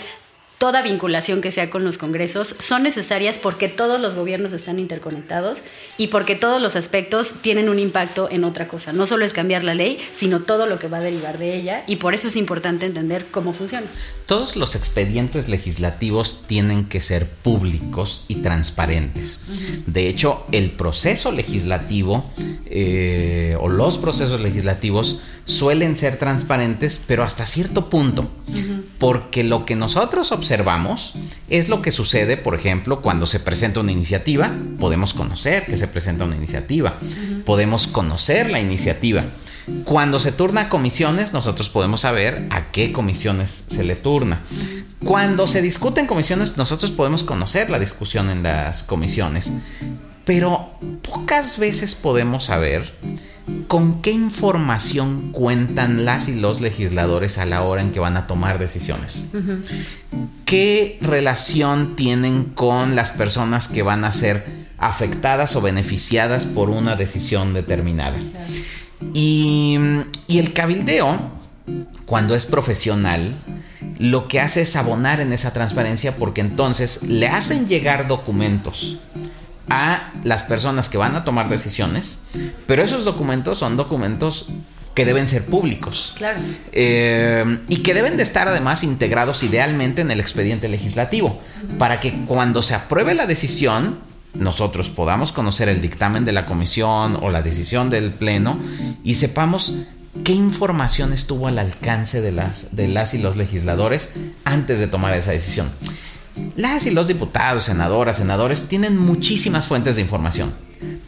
toda 0.59 0.83
vinculación 0.83 1.43
que 1.43 1.51
sea 1.51 1.71
con 1.71 1.85
los 1.85 1.99
congresos 1.99 2.57
son 2.59 2.83
necesarias 2.83 3.39
porque 3.39 3.69
todos 3.69 4.01
los 4.01 4.15
gobiernos 4.15 4.53
están 4.53 4.79
interconectados 4.79 5.63
y 5.99 6.07
porque 6.09 6.35
todos 6.35 6.63
los 6.63 6.77
aspectos 6.77 7.43
tienen 7.43 7.69
un 7.69 7.79
impacto 7.79 8.29
en 8.31 8.45
otra 8.45 8.67
cosa. 8.67 8.93
No 8.93 9.07
solo 9.07 9.25
es 9.25 9.33
cambiar 9.33 9.65
la 9.65 9.75
ley, 9.75 9.99
sino 10.13 10.41
todo 10.41 10.67
lo 10.67 10.79
que 10.79 10.89
va 10.89 10.99
a 10.99 11.03
derivar 11.03 11.39
de 11.39 11.55
ella 11.57 11.85
y 11.87 11.97
por 11.97 12.15
eso 12.15 12.29
es 12.29 12.37
importante 12.37 12.87
entender 12.87 13.27
cómo 13.31 13.53
funciona. 13.53 13.87
Todos 14.25 14.57
los 14.57 14.75
expedientes 14.75 15.49
legislativos 15.49 16.45
tienen 16.47 16.87
que 16.87 17.01
ser 17.01 17.29
públicos 17.29 18.25
y 18.29 18.37
transparentes. 18.37 19.41
De 19.87 20.09
hecho, 20.09 20.47
el 20.53 20.71
proceso 20.71 21.33
legislativo 21.33 22.25
eh, 22.67 23.57
o 23.61 23.69
los 23.69 23.99
procesos 23.99 24.41
legislativos 24.41 25.21
suelen 25.45 25.97
ser 25.97 26.19
transparentes, 26.19 27.03
pero 27.07 27.23
hasta 27.23 27.47
cierto 27.47 27.89
punto. 27.89 28.29
Porque 28.99 29.45
lo 29.45 29.65
que 29.65 29.77
nosotros 29.77 30.33
observamos 30.33 30.46
es 31.49 31.69
lo 31.69 31.83
que 31.83 31.91
sucede, 31.91 32.37
por 32.37 32.55
ejemplo, 32.55 33.03
cuando 33.03 33.27
se 33.27 33.41
presenta 33.41 33.81
una 33.81 33.93
iniciativa. 33.93 34.53
Podemos 34.79 35.15
conocer 35.15 35.67
que 35.67 35.77
se 35.77 35.89
presenta 35.89 36.25
una 36.25 36.37
iniciativa. 36.37 36.99
Podemos 37.45 37.87
conocer 37.87 38.51
la 38.51 38.61
iniciativa. 38.61 39.25
Cuando 39.85 40.19
se 40.19 40.31
turna 40.33 40.63
a 40.63 40.69
comisiones, 40.69 41.33
nosotros 41.33 41.69
podemos 41.69 42.03
saber 42.03 42.47
a 42.51 42.71
qué 42.71 42.93
comisiones 42.93 43.51
se 43.51 43.83
le 43.83 43.97
turna. 43.97 44.41
Cuando 45.05 45.47
se 45.47 45.61
discute 45.63 46.01
en 46.01 46.07
comisiones, 46.07 46.57
nosotros 46.57 46.93
podemos 46.93 47.25
conocer 47.25 47.71
la 47.71 47.79
discusión 47.79 48.31
en 48.31 48.43
las 48.43 48.85
comisiones. 48.85 49.53
Pero 50.25 50.71
pocas 51.03 51.59
veces 51.59 51.95
podemos 51.95 52.45
saber 52.45 52.93
con 53.69 54.03
qué 54.03 54.11
información 54.11 55.31
cuentan 55.33 56.05
las 56.05 56.29
y 56.29 56.35
los 56.35 56.61
legisladores 56.61 57.39
a 57.39 57.45
la 57.45 57.63
hora 57.63 57.81
en 57.81 57.93
que 57.93 58.01
van 58.01 58.17
a 58.17 58.27
tomar 58.27 58.59
decisiones. 58.59 59.31
¿Qué 60.45 60.99
relación 61.01 61.97
tienen 61.97 62.45
con 62.45 62.97
las 62.97 63.13
personas 63.13 63.69
que 63.69 63.83
van 63.83 64.05
a 64.05 64.13
ser 64.13 64.67
afectadas 64.79 65.57
o 65.57 65.61
beneficiadas 65.61 66.45
por 66.45 66.71
una 66.71 66.97
decisión 66.97 67.55
determinada? 67.55 68.19
Y, 69.15 69.79
y 70.27 70.39
el 70.39 70.53
cabildeo, 70.53 71.31
cuando 72.05 72.35
es 72.35 72.47
profesional, 72.47 73.35
lo 73.99 74.29
que 74.29 74.41
hace 74.41 74.63
es 74.63 74.77
abonar 74.77 75.21
en 75.21 75.33
esa 75.33 75.53
transparencia 75.53 76.17
porque 76.17 76.41
entonces 76.41 77.05
le 77.05 77.29
hacen 77.29 77.69
llegar 77.69 78.09
documentos 78.09 78.99
a 79.69 80.13
las 80.23 80.43
personas 80.45 80.89
que 80.89 80.99
van 80.99 81.17
a 81.17 81.25
tomar 81.25 81.49
decisiones, 81.49 82.25
pero 82.67 82.83
esos 82.83 83.05
documentos 83.05 83.59
son 83.59 83.77
documentos 83.77 84.49
que 84.95 85.05
deben 85.05 85.29
ser 85.29 85.45
públicos. 85.45 86.15
Claro. 86.17 86.41
Eh, 86.73 87.61
y 87.69 87.79
que 87.79 87.93
deben 87.93 88.17
de 88.17 88.23
estar 88.23 88.49
además 88.49 88.83
integrados 88.83 89.43
idealmente 89.43 90.01
en 90.01 90.11
el 90.11 90.21
expediente 90.21 90.69
legislativo, 90.69 91.41
para 91.79 92.01
que 92.01 92.15
cuando 92.27 92.63
se 92.63 92.75
apruebe 92.75 93.15
la 93.15 93.27
decisión, 93.27 93.99
nosotros 94.35 94.91
podamos 94.91 95.33
conocer 95.33 95.69
el 95.69 95.83
dictamen 95.83 96.25
de 96.25 96.33
la 96.33 96.47
comisión 96.47 97.19
o 97.21 97.31
la 97.31 97.43
decisión 97.43 97.91
del 97.91 98.11
pleno 98.11 98.59
y 99.03 99.15
sepamos 99.15 99.75
qué 100.25 100.33
información 100.33 101.13
estuvo 101.13 101.47
al 101.47 101.59
alcance 101.59 102.21
de 102.21 102.33
las, 102.33 102.75
de 102.75 102.89
las 102.89 103.15
y 103.15 103.19
los 103.19 103.37
legisladores 103.37 104.15
antes 104.45 104.79
de 104.79 104.87
tomar 104.87 105.15
esa 105.15 105.33
decisión. 105.33 105.69
Las 106.57 106.87
y 106.87 106.91
los 106.91 107.09
diputados, 107.09 107.65
senadoras, 107.65 108.19
senadores 108.19 108.69
tienen 108.69 108.99
muchísimas 108.99 109.67
fuentes 109.67 109.97
de 109.97 110.03
información. 110.03 110.55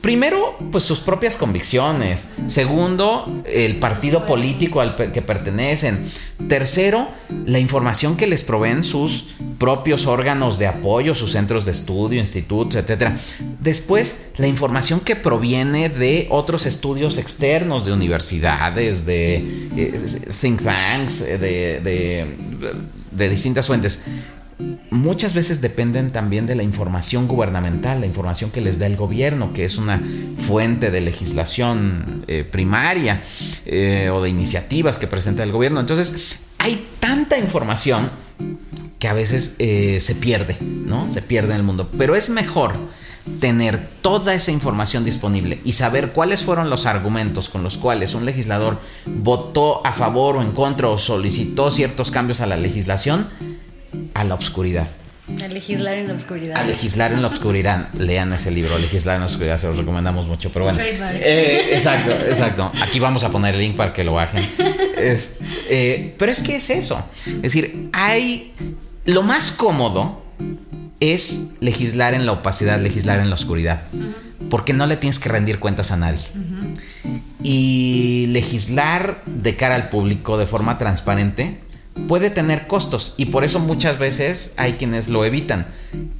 Primero, 0.00 0.56
pues 0.73 0.85
sus 0.85 1.00
propias 1.00 1.37
convicciones. 1.37 2.28
Segundo, 2.47 3.42
el 3.44 3.76
partido 3.76 4.25
político 4.25 4.80
al 4.80 4.94
que 4.97 5.20
pertenecen. 5.20 6.06
Tercero, 6.49 7.08
la 7.44 7.58
información 7.58 8.16
que 8.16 8.26
les 8.26 8.42
proveen 8.42 8.82
sus 8.85 9.28
propios 9.58 10.06
órganos 10.06 10.58
de 10.58 10.68
apoyo, 10.68 11.14
sus 11.14 11.32
centros 11.32 11.66
de 11.66 11.73
estudio, 11.73 12.18
institutos, 12.18 12.76
etc. 12.76 13.11
Después, 13.61 14.30
la 14.38 14.47
información 14.47 15.00
que 15.00 15.16
proviene 15.16 15.90
de 15.90 16.28
otros 16.30 16.64
estudios 16.64 17.18
externos, 17.18 17.85
de 17.85 17.92
universidades, 17.92 19.04
de 19.04 19.37
eh, 19.76 20.00
think 20.40 20.62
tanks, 20.62 21.20
eh, 21.23 21.38
de, 21.38 22.37
de 23.11 23.28
distintas 23.28 23.66
fuentes 23.66 24.04
muchas 24.90 25.35
veces 25.35 25.61
dependen 25.61 26.11
también 26.11 26.47
de 26.47 26.54
la 26.54 26.62
información 26.62 27.28
gubernamental, 27.28 28.00
la 28.00 28.07
información 28.07 28.50
que 28.50 28.61
les 28.61 28.78
da 28.78 28.87
el 28.87 28.97
gobierno, 28.97 29.52
que 29.52 29.64
es 29.64 29.76
una 29.76 30.02
fuente 30.38 30.90
de 30.90 31.00
legislación 31.00 32.25
eh, 32.26 32.45
primaria 32.45 33.23
eh, 33.66 34.11
o 34.12 34.23
de 34.23 34.30
iniciativas 34.30 34.99
que 34.99 35.07
presenta 35.07 35.42
el 35.42 35.52
gobierno. 35.52 35.80
Entonces, 35.80 36.38
hay 36.59 36.87
tanta 37.00 37.38
información 37.38 38.11
que 38.99 39.09
a 39.09 39.12
veces 39.12 39.57
eh, 39.59 39.99
se 40.00 40.14
pierde, 40.16 40.57
¿no? 40.61 41.09
Se 41.09 41.23
pierde 41.23 41.50
en 41.50 41.57
el 41.57 41.62
mundo. 41.62 41.88
Pero 41.97 42.16
es 42.16 42.30
mejor 42.30 42.75
tener 43.40 43.87
toda 44.00 44.35
esa 44.35 44.50
información 44.50 45.04
disponible 45.04 45.61
y 45.64 45.73
saber 45.73 46.12
cuáles 46.12 46.42
fueron 46.42 46.71
los 46.71 46.87
argumentos 46.87 47.49
con 47.49 47.62
los 47.62 47.76
cuales 47.76 48.14
un 48.14 48.25
legislador 48.25 48.78
votó 49.07 49.87
a 49.87 49.92
favor 49.92 50.37
o 50.37 50.42
en 50.42 50.52
contra 50.52 50.88
o 50.88 50.99
solicitó 50.99 51.71
ciertos 51.71 52.11
cambios 52.11 52.40
a 52.40 52.47
la 52.47 52.57
legislación 52.57 53.28
a 54.14 54.25
la 54.25 54.35
oscuridad. 54.35 54.88
A 55.45 55.49
legislar 55.49 55.95
en 55.99 56.09
la 56.09 56.14
oscuridad. 56.14 56.57
A 56.57 56.64
legislar 56.64 57.12
en 57.12 57.21
la 57.21 57.28
oscuridad. 57.28 57.92
Lean 57.95 58.33
ese 58.33 58.50
libro, 58.50 58.78
Legislar 58.78 59.16
en 59.16 59.21
la 59.21 59.26
oscuridad, 59.26 59.59
se 59.59 59.66
los 59.66 59.76
recomendamos 59.76 60.26
mucho. 60.26 60.50
Pero 60.50 60.64
bueno. 60.64 60.80
Eh, 60.80 61.75
exacto, 61.75 62.12
exacto. 62.12 62.73
Aquí 62.83 62.99
vamos 62.99 63.25
a 63.25 63.30
poner 63.30 63.54
el 63.54 63.61
link 63.61 63.76
para 63.76 63.92
que 63.92 64.04
lo 64.04 64.14
bajen. 64.14 64.42
Eh, 65.71 66.16
pero 66.18 66.33
es 66.33 66.42
que 66.42 66.57
es 66.57 66.71
eso. 66.71 67.02
Es 67.26 67.42
decir, 67.42 67.88
hay. 67.92 68.52
Lo 69.04 69.23
más 69.23 69.52
cómodo 69.52 70.25
es 70.99 71.50
legislar 71.61 72.14
en 72.14 72.26
la 72.26 72.33
opacidad, 72.33 72.80
legislar 72.80 73.21
en 73.21 73.28
la 73.28 73.35
oscuridad. 73.35 73.83
Porque 74.50 74.73
no 74.73 74.87
le 74.87 74.97
tienes 74.97 75.21
que 75.21 75.28
rendir 75.28 75.61
cuentas 75.61 75.92
a 75.92 75.97
nadie. 75.97 76.25
Y 77.42 78.26
legislar 78.30 79.23
de 79.26 79.57
cara 79.57 79.76
al 79.76 79.88
público 79.88 80.37
de 80.37 80.47
forma 80.47 80.78
transparente 80.78 81.59
puede 82.07 82.31
tener 82.31 82.67
costos 82.67 83.14
y 83.17 83.26
por 83.26 83.45
eso 83.45 83.59
muchas 83.59 83.99
veces 83.99 84.55
hay 84.57 84.75
quienes 84.75 85.09
lo 85.09 85.25
evitan. 85.25 85.67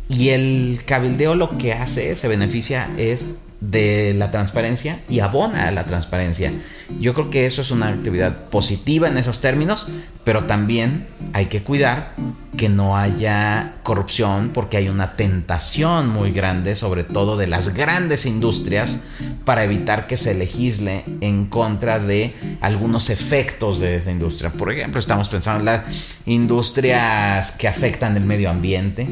Y 0.09 0.31
el 0.31 0.81
cabildeo 0.85 1.35
lo 1.35 1.59
que 1.59 1.75
hace, 1.75 2.17
se 2.17 2.29
beneficia, 2.29 2.89
es 2.97 3.37
de 3.61 4.15
la 4.15 4.31
transparencia 4.31 5.01
y 5.09 5.19
abona 5.19 5.67
a 5.67 5.73
la 5.73 5.85
transparencia. 5.85 6.53
Yo 7.01 7.13
creo 7.13 7.29
que 7.29 7.45
eso 7.45 7.61
es 7.61 7.71
una 7.71 7.89
actividad 7.89 8.49
positiva 8.51 9.09
en 9.09 9.19
esos 9.19 9.41
términos, 9.41 9.89
pero 10.25 10.45
también 10.45 11.07
hay 11.33 11.47
que 11.47 11.63
cuidar 11.63 12.15
que 12.57 12.69
no 12.69 12.97
haya 12.97 13.75
corrupción 13.83 14.51
porque 14.55 14.77
hay 14.77 14.89
una 14.89 15.17
tentación 15.17 16.09
muy 16.09 16.33
grande, 16.33 16.77
sobre 16.77 17.03
todo 17.03 17.37
de 17.37 17.49
las 17.49 17.75
grandes 17.75 18.27
industrias, 18.27 19.05
para 19.45 19.65
evitar 19.65 20.07
que 20.07 20.17
se 20.17 20.35
legisle 20.35 21.05
en 21.21 21.47
contra 21.47 21.99
de 21.99 22.35
algunos 22.61 23.11
efectos 23.11 23.81
de 23.81 23.97
esa 23.97 24.13
industria. 24.13 24.51
Por 24.51 24.73
ejemplo, 24.73 25.01
estamos 25.01 25.29
pensando 25.29 25.61
en 25.61 25.65
las 25.67 25.85
industrias 26.27 27.53
que 27.53 27.67
afectan 27.67 28.17
el 28.17 28.25
medio 28.25 28.51
ambiente 28.51 29.09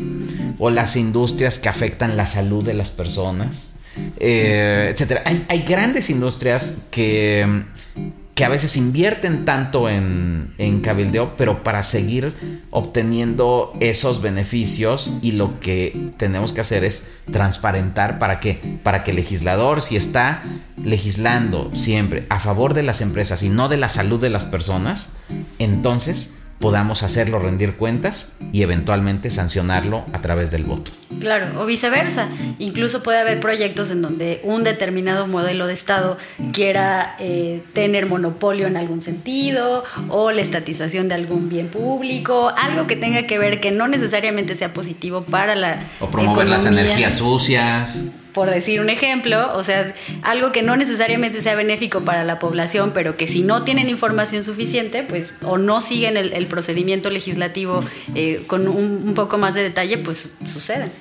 o 0.58 0.70
las 0.70 0.96
industrias 0.96 1.58
que 1.58 1.68
afectan 1.68 2.16
la 2.16 2.26
salud 2.26 2.64
de 2.64 2.74
las 2.74 2.90
personas 2.90 3.75
eh, 4.18 4.88
etcétera. 4.92 5.22
Hay, 5.24 5.62
grandes 5.62 6.10
industrias 6.10 6.82
que, 6.90 7.64
que 8.34 8.44
a 8.44 8.48
veces 8.48 8.76
invierten 8.76 9.44
tanto 9.44 9.88
en, 9.88 10.54
en, 10.58 10.80
cabildeo, 10.80 11.36
pero 11.36 11.62
para 11.62 11.82
seguir 11.82 12.34
obteniendo 12.70 13.74
esos 13.80 14.22
beneficios 14.22 15.12
y 15.22 15.32
lo 15.32 15.60
que 15.60 16.10
tenemos 16.16 16.52
que 16.52 16.60
hacer 16.60 16.84
es 16.84 17.12
transparentar 17.30 18.18
para 18.18 18.40
que, 18.40 18.60
para 18.82 19.04
que 19.04 19.10
el 19.10 19.16
legislador, 19.16 19.82
si 19.82 19.96
está 19.96 20.42
legislando 20.82 21.74
siempre 21.74 22.26
a 22.28 22.38
favor 22.38 22.74
de 22.74 22.82
las 22.82 23.00
empresas 23.00 23.42
y 23.42 23.48
no 23.48 23.68
de 23.68 23.78
la 23.78 23.88
salud 23.88 24.20
de 24.20 24.30
las 24.30 24.44
personas, 24.44 25.16
entonces 25.58 26.35
podamos 26.58 27.02
hacerlo 27.02 27.38
rendir 27.38 27.76
cuentas 27.76 28.36
y 28.52 28.62
eventualmente 28.62 29.30
sancionarlo 29.30 30.04
a 30.12 30.20
través 30.20 30.50
del 30.50 30.64
voto. 30.64 30.90
Claro, 31.20 31.60
o 31.60 31.66
viceversa. 31.66 32.28
Incluso 32.58 33.02
puede 33.02 33.18
haber 33.18 33.40
proyectos 33.40 33.90
en 33.90 34.02
donde 34.02 34.40
un 34.42 34.64
determinado 34.64 35.26
modelo 35.26 35.66
de 35.66 35.74
Estado 35.74 36.16
quiera 36.52 37.16
eh, 37.18 37.62
tener 37.72 38.06
monopolio 38.06 38.66
en 38.66 38.76
algún 38.76 39.00
sentido 39.00 39.84
o 40.08 40.32
la 40.32 40.40
estatización 40.40 41.08
de 41.08 41.14
algún 41.14 41.48
bien 41.48 41.68
público, 41.68 42.52
algo 42.56 42.86
que 42.86 42.96
tenga 42.96 43.26
que 43.26 43.38
ver 43.38 43.60
que 43.60 43.70
no 43.70 43.88
necesariamente 43.88 44.54
sea 44.54 44.72
positivo 44.72 45.22
para 45.22 45.54
la... 45.54 45.78
O 46.00 46.10
promover 46.10 46.48
las 46.48 46.66
energías 46.66 47.14
sucias 47.14 48.00
por 48.36 48.50
decir 48.50 48.82
un 48.82 48.90
ejemplo, 48.90 49.56
o 49.56 49.64
sea, 49.64 49.94
algo 50.20 50.52
que 50.52 50.60
no 50.60 50.76
necesariamente 50.76 51.40
sea 51.40 51.54
benéfico 51.54 52.02
para 52.02 52.22
la 52.22 52.38
población, 52.38 52.90
pero 52.92 53.16
que 53.16 53.26
si 53.26 53.40
no 53.40 53.62
tienen 53.62 53.88
información 53.88 54.44
suficiente, 54.44 55.04
pues, 55.04 55.32
o 55.42 55.56
no 55.56 55.80
siguen 55.80 56.18
el, 56.18 56.46
procedimiento 56.46 57.08
legislativo 57.08 57.82
eh, 58.14 58.42
con 58.46 58.68
un, 58.68 59.14
poco 59.14 59.38
más 59.38 59.54
de 59.54 59.62
detalle, 59.62 59.96
pues 59.96 60.32
suceden. 60.46 60.92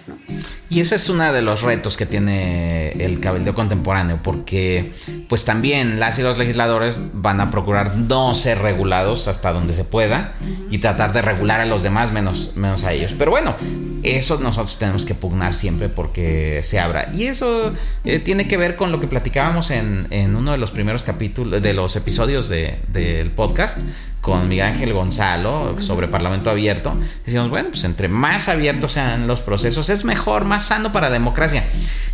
Y 0.70 0.80
ese 0.80 0.96
es 0.96 1.10
uno 1.10 1.34
de 1.34 1.42
los 1.42 1.62
retos 1.62 1.98
que 1.98 2.06
tiene 2.06 2.92
el 2.94 3.20
cabildeo 3.20 3.54
contemporáneo, 3.54 4.22
porque 4.24 4.94
pues 5.28 5.44
también 5.44 6.00
las 6.00 6.18
y 6.18 6.22
los 6.22 6.38
legisladores 6.38 7.02
van 7.12 7.42
a 7.42 7.52
procurar 7.52 7.98
no 7.98 8.34
ser 8.34 8.60
regulados 8.60 9.28
hasta 9.28 9.52
donde 9.52 9.74
se 9.74 9.84
pueda 9.84 10.36
y 10.72 10.78
tratar 10.78 11.12
de 11.12 11.22
regular 11.22 11.60
a 11.60 11.66
los 11.66 11.84
demás 11.84 12.14
menos, 12.14 12.54
menos 12.56 12.86
a 12.86 12.94
ellos. 12.94 13.14
Pero 13.18 13.32
bueno, 13.32 13.58
eso 14.06 14.40
nosotros 14.40 14.78
tenemos 14.78 15.06
que 15.06 15.16
pugnar 15.16 15.54
siempre 15.54 15.90
porque 15.90 16.62
se 16.64 16.80
abra. 16.80 17.12
Y 17.14 17.26
eso 17.26 17.74
eh, 18.04 18.20
tiene 18.20 18.48
que 18.48 18.58
ver 18.58 18.76
con 18.76 18.92
lo 18.92 19.00
que 19.00 19.08
platicábamos 19.08 19.72
en, 19.72 20.08
uno 20.36 20.52
de 20.52 20.58
los 20.58 20.72
primeros 20.72 21.04
capítulos, 21.04 21.62
de 21.62 21.74
los 21.74 21.96
episodios 21.96 22.50
del 22.50 23.32
podcast 23.32 23.80
con 24.26 24.48
Miguel 24.48 24.66
Ángel 24.66 24.92
Gonzalo 24.92 25.80
sobre 25.80 26.08
Parlamento 26.08 26.50
Abierto. 26.50 26.98
Decimos, 27.28 27.50
bueno, 27.50 27.70
pues 27.70 27.84
entre 27.84 28.08
más 28.08 28.50
abiertos 28.50 28.94
sean 28.94 29.28
los 29.28 29.42
procesos, 29.42 29.90
es 29.90 30.04
mejor, 30.04 30.46
más 30.46 30.66
sano 30.66 30.92
para 30.92 31.10
la 31.10 31.14
democracia. 31.14 31.64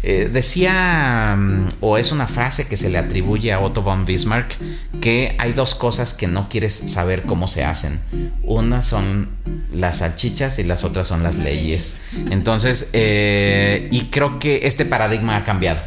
Eh, 0.04 0.30
decía, 0.32 1.36
mm, 1.38 1.68
o 1.82 1.98
es 1.98 2.12
una 2.12 2.28
frase 2.28 2.68
que 2.68 2.78
se 2.78 2.90
le 2.90 2.98
atribuye 2.98 3.54
a 3.54 3.60
Otto 3.60 3.82
von 3.82 4.06
Bismarck, 4.06 4.56
que 5.00 5.36
hay 5.38 5.54
dos 5.54 5.76
cosas 5.76 6.14
que 6.14 6.28
no 6.28 6.50
quieres 6.50 6.74
saber 6.74 7.24
cómo 7.24 7.48
se 7.48 7.64
hacen. 7.64 8.00
Una 8.44 8.82
son 8.82 9.30
las 9.72 10.00
salchichas 10.00 10.60
y 10.60 10.64
las 10.64 10.84
otras 10.84 11.08
son 11.08 11.24
las 11.24 11.36
leyes. 11.38 12.02
Entonces, 12.30 12.90
eh, 12.94 13.90
y 13.92 14.06
creo 14.06 14.40
que 14.40 14.62
este 14.64 14.86
paradigma 14.86 15.38
ha 15.38 15.44
cambiado. 15.44 15.82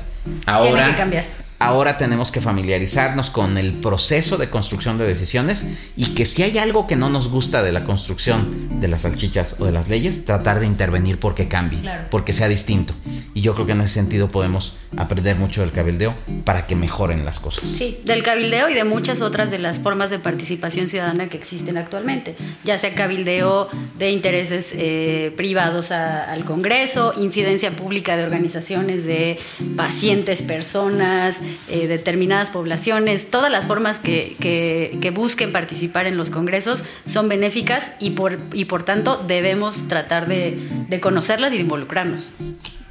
Ahora, 0.47 0.71
Tiene 0.71 0.90
que 0.90 0.97
cambiar 0.97 1.43
ahora 1.64 1.97
tenemos 1.97 2.30
que 2.30 2.40
familiarizarnos 2.40 3.30
con 3.30 3.56
el 3.56 3.80
proceso 3.80 4.37
de 4.37 4.50
construcción 4.50 4.99
de 4.99 5.06
decisiones 5.06 5.68
y 5.97 6.14
que 6.14 6.26
si 6.26 6.42
hay 6.42 6.59
algo 6.59 6.87
que 6.87 6.97
no 6.97 7.09
nos 7.09 7.28
gusta 7.28 7.62
de 7.62 7.73
la 7.73 7.85
construcción 7.85 8.80
de 8.80 8.88
las 8.88 9.02
salchichas 9.02 9.56
o 9.59 9.64
de 9.64 9.73
las 9.73 9.88
leyes, 9.88 10.25
tratar 10.26 10.61
de 10.61 10.66
intervenir 10.66 11.18
porque 11.18 11.49
cambie, 11.49 11.80
porque 12.11 12.33
sea 12.33 12.49
distinto. 12.49 12.94
Y 13.33 13.40
yo 13.40 13.54
creo 13.54 13.66
que 13.66 13.73
en 13.73 13.80
ese 13.80 13.94
sentido 13.94 14.28
podemos 14.28 14.76
aprender 14.97 15.37
mucho 15.37 15.62
del 15.62 15.73
cabildeo 15.73 16.14
para 16.44 16.66
que 16.66 16.76
mejoren 16.76 17.25
las 17.25 17.40
cosas. 17.40 17.68
Sí, 17.68 17.99
del 18.04 18.23
cabildeo 18.23 18.68
y 18.68 18.75
de 18.75 18.85
muchas 18.85 19.21
otras 19.23 19.50
de 19.50 19.59
las 19.59 19.78
formas 19.78 20.11
de 20.11 20.18
participación 20.18 20.88
ciudadana 20.88 21.28
que 21.28 21.37
existen 21.37 21.78
actualmente, 21.78 22.37
ya 22.64 22.78
sea 22.78 22.94
cabildeo 22.94 23.68
de 23.99 24.11
intereses 24.11 24.75
eh, 24.76 25.33
privados 25.37 25.90
al 25.90 26.44
Congreso, 26.44 27.14
incidencia 27.18 27.71
pública 27.71 28.16
de 28.16 28.25
organizaciones 28.25 29.06
de 29.06 29.38
pacientes, 29.76 30.42
personas, 30.42 31.40
eh, 31.68 31.87
determinadas 31.87 32.50
poblaciones, 32.50 33.30
todas 33.30 33.50
las 33.50 33.66
formas 33.66 33.99
que, 33.99 34.37
que, 34.40 35.11
busquen 35.14 35.52
participar 35.52 36.06
en 36.06 36.16
los 36.16 36.30
congresos 36.30 36.82
son 37.06 37.28
benéficas 37.28 37.96
y 38.00 38.11
por, 38.11 38.38
y 38.52 38.64
por 38.64 38.82
tanto 38.82 39.16
debemos 39.16 39.87
tratar 39.87 40.26
de, 40.26 40.58
de 40.88 41.00
conocerlas 41.00 41.52
y 41.52 41.56
de 41.56 41.62
involucrarnos. 41.62 42.28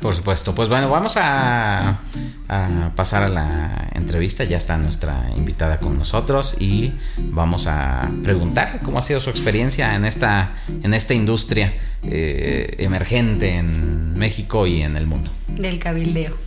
Por 0.03 0.13
supuesto. 0.13 0.53
Pues 0.53 0.67
bueno, 0.67 0.89
vamos 0.89 1.15
a, 1.15 2.01
a, 2.49 2.91
pasar 2.93 3.23
a 3.23 3.29
la 3.29 3.87
entrevista. 3.95 4.43
Ya 4.43 4.57
está 4.57 4.77
nuestra 4.77 5.29
invitada 5.33 5.79
con 5.79 5.97
nosotros 5.97 6.57
y 6.59 6.91
vamos 7.17 7.67
a 7.67 8.11
preguntarle 8.21 8.79
cómo 8.83 8.99
ha 8.99 9.01
sido 9.01 9.21
su 9.21 9.29
experiencia 9.29 9.95
en 9.95 10.03
esta, 10.03 10.55
en 10.83 10.93
esta 10.93 11.13
industria 11.13 11.75
eh, 12.03 12.75
emergente 12.79 13.55
en 13.55 14.17
México 14.17 14.67
y 14.67 14.81
en 14.81 14.97
el 14.97 15.07
mundo. 15.07 15.31
Del 15.47 15.79
cabildeo. 15.79 16.37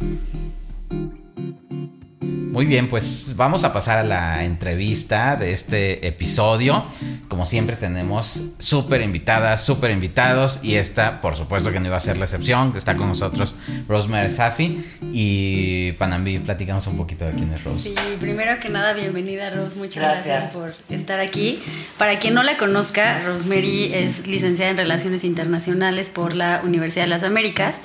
Muy 2.57 2.65
bien, 2.65 2.89
pues 2.89 3.35
vamos 3.37 3.65
a 3.65 3.73
pasar 3.75 3.99
a 3.99 4.03
la 4.03 4.43
entrevista 4.43 5.37
de 5.37 5.53
este 5.53 6.09
episodio. 6.09 6.87
Como 7.29 7.47
siempre 7.47 7.77
tenemos 7.77 8.53
súper 8.59 9.03
invitadas, 9.03 9.65
súper 9.65 9.91
invitados 9.91 10.61
y 10.63 10.77
esta, 10.77 11.21
por 11.21 11.37
supuesto 11.37 11.73
que 11.73 11.81
no 11.81 11.87
iba 11.87 11.97
a 11.97 12.01
ser 12.01 12.17
la 12.17 12.25
excepción. 12.25 12.73
Está 12.77 12.97
con 12.97 13.09
nosotros 13.09 13.55
Rosemary 13.89 14.31
Safi 14.31 14.85
y 15.13 15.93
Panambi. 15.93 16.39
Platicamos 16.39 16.87
un 16.87 16.97
poquito 16.97 17.25
de 17.25 17.33
quién 17.33 17.53
es 17.53 17.65
Rose. 17.65 17.91
Sí, 17.91 17.95
primero 18.21 18.59
que 18.61 18.69
nada, 18.69 18.93
bienvenida 18.93 19.51
Rose. 19.51 19.77
Muchas 19.77 20.03
gracias. 20.03 20.27
Gracias. 20.27 20.53
por 20.53 20.75
estar 20.89 21.21
aquí. 21.21 21.59
Para 21.99 22.19
quien 22.19 22.35
no 22.35 22.43
la 22.43 22.57
conozca, 22.57 23.23
Rosemary 23.25 23.93
es 23.93 24.27
licenciada 24.27 24.71
en 24.71 24.77
Relaciones 24.77 25.25
Internacionales 25.25 26.09
por 26.09 26.35
la 26.35 26.61
Universidad 26.65 27.05
de 27.05 27.11
las 27.11 27.23
Américas 27.23 27.81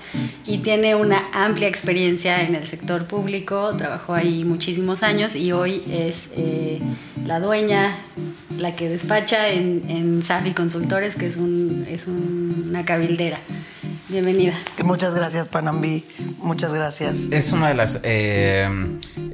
y 0.45 0.59
tiene 0.59 0.95
una 0.95 1.21
amplia 1.33 1.67
experiencia 1.67 2.41
en 2.43 2.55
el 2.55 2.67
sector 2.67 3.05
público. 3.05 3.75
Trabajó 3.77 4.13
ahí 4.13 4.43
muchísimos 4.43 5.03
años 5.03 5.35
y 5.35 5.51
hoy 5.51 5.81
es 5.91 6.31
eh, 6.37 6.81
la 7.25 7.39
dueña, 7.39 7.95
la 8.57 8.75
que 8.75 8.89
despacha 8.89 9.49
en, 9.49 9.83
en 9.89 10.23
Safi 10.23 10.51
Consultores, 10.53 11.15
que 11.15 11.27
es, 11.27 11.37
un, 11.37 11.85
es 11.89 12.07
un- 12.07 12.65
una 12.69 12.85
cabildera. 12.85 13.37
Bienvenida. 14.09 14.53
Muchas 14.83 15.15
gracias, 15.15 15.47
Panambi. 15.47 16.03
Muchas 16.39 16.73
gracias. 16.73 17.17
Es 17.31 17.51
una 17.53 17.69
de 17.69 17.73
las 17.75 18.01
eh, 18.03 18.67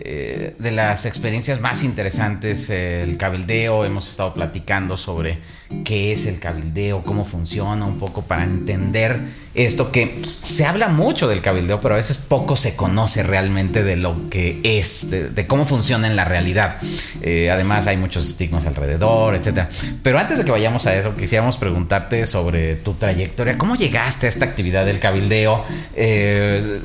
eh, 0.10 0.56
de 0.58 0.72
las 0.72 1.06
experiencias 1.06 1.60
más 1.60 1.84
interesantes 1.84 2.70
eh, 2.70 3.04
el 3.04 3.18
cabildeo. 3.18 3.84
Hemos 3.84 4.10
estado 4.10 4.34
platicando 4.34 4.96
sobre 4.96 5.40
qué 5.84 6.14
es 6.14 6.26
el 6.28 6.40
cabildeo, 6.40 7.04
cómo 7.04 7.26
funciona, 7.26 7.86
un 7.86 8.00
poco 8.00 8.22
para 8.22 8.46
entender 8.46 9.20
esto 9.54 9.92
que 9.92 10.22
se 10.24 10.66
habla 10.66 10.88
mucho 10.88 11.28
del 11.28 11.42
cabildeo, 11.42 11.82
pero 11.82 11.96
a 11.96 11.98
veces 11.98 12.18
poco 12.18 12.56
se 12.56 12.76
conoce 12.76 13.24
realmente 13.24 13.84
de 13.84 13.96
lo 13.96 14.30
que 14.30 14.62
es, 14.64 15.10
de, 15.10 15.48
cómo 15.48 15.66
funciona 15.66 16.08
en 16.08 16.16
la 16.16 16.26
realidad. 16.26 16.78
Eh, 17.22 17.50
además 17.52 17.88
hay 17.88 17.98
muchos 17.98 18.28
estigmas 18.28 18.68
alrededor, 18.68 19.34
etcétera. 19.34 19.70
Pero 20.04 20.20
antes 20.20 20.38
de 20.38 20.46
que 20.46 20.52
vayamos 20.52 20.86
a 20.86 20.96
eso, 20.96 21.16
quisiéramos 21.16 21.58
preguntarte 21.58 22.26
sobre 22.28 22.76
tu 22.76 22.94
trayectoria. 22.94 23.58
¿Cómo 23.58 23.76
llegaste 23.76 24.28
a 24.28 24.30
esta 24.30 24.46
actividad 24.46 24.86
del 24.86 25.00
cabildeo? 25.00 25.64
Eh, 25.96 26.80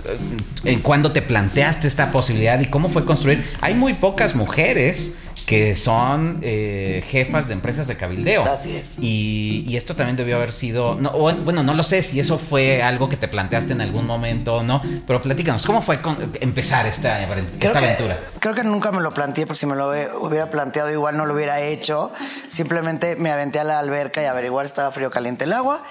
¿en 0.65 0.81
¿Cuándo 0.81 1.13
te 1.13 1.21
planteaste 1.21 1.87
esta 1.87 2.11
posibilidad 2.11 2.59
y 2.59 2.67
cómo 2.67 2.89
fue 2.89 3.05
construir? 3.15 3.45
Hay 3.61 3.75
muy 3.75 3.95
pocas 3.95 4.35
mujeres 4.35 5.19
que 5.47 5.75
son 5.75 6.39
eh, 6.43 7.03
jefas 7.11 7.49
de 7.49 7.55
empresas 7.55 7.89
de 7.89 7.97
cabildeo. 7.97 8.45
Así 8.45 8.77
es. 8.77 8.95
Y, 9.01 9.65
y 9.67 9.77
esto 9.77 9.97
también 9.97 10.17
debió 10.17 10.37
haber 10.37 10.53
sido, 10.53 10.95
no, 10.95 11.11
o, 11.11 11.33
bueno, 11.35 11.65
no 11.65 11.75
lo 11.75 11.83
sé 11.83 12.05
si 12.05 12.21
eso 12.21 12.39
fue 12.39 12.81
algo 12.81 13.09
que 13.09 13.17
te 13.17 13.27
planteaste 13.27 13.73
en 13.73 13.81
algún 13.81 14.07
momento 14.07 14.57
o 14.59 14.63
no, 14.63 14.81
pero 15.05 15.21
platícanos, 15.21 15.67
¿cómo 15.67 15.83
fue 15.83 16.01
con- 16.01 16.33
empezar 16.41 16.87
esta, 16.87 17.21
esta 17.23 17.59
Creo 17.59 17.73
que, 17.73 17.79
aventura? 17.79 18.21
creo 18.39 18.55
que 18.55 18.63
nunca 18.63 18.93
me 18.93 19.01
lo 19.01 19.13
planteé, 19.13 19.45
porque 19.47 19.59
si 19.59 19.67
me 19.67 19.75
lo 19.75 19.89
hubiera 20.21 20.49
planteado 20.49 20.91
igual 20.93 21.17
no 21.17 21.27
lo 21.27 21.35
hubiera 21.35 21.61
hecho. 21.61 22.13
Simplemente 22.47 23.17
me 23.17 23.31
aventé 23.33 23.59
a 23.59 23.65
la 23.65 23.81
alberca 23.81 24.23
y 24.23 24.27
averiguar 24.27 24.65
estaba 24.65 24.93
frío 24.93 25.09
o 25.09 25.11
caliente 25.11 25.45
el 25.45 25.53
agua. 25.55 25.83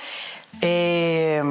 Eh, 0.61 1.43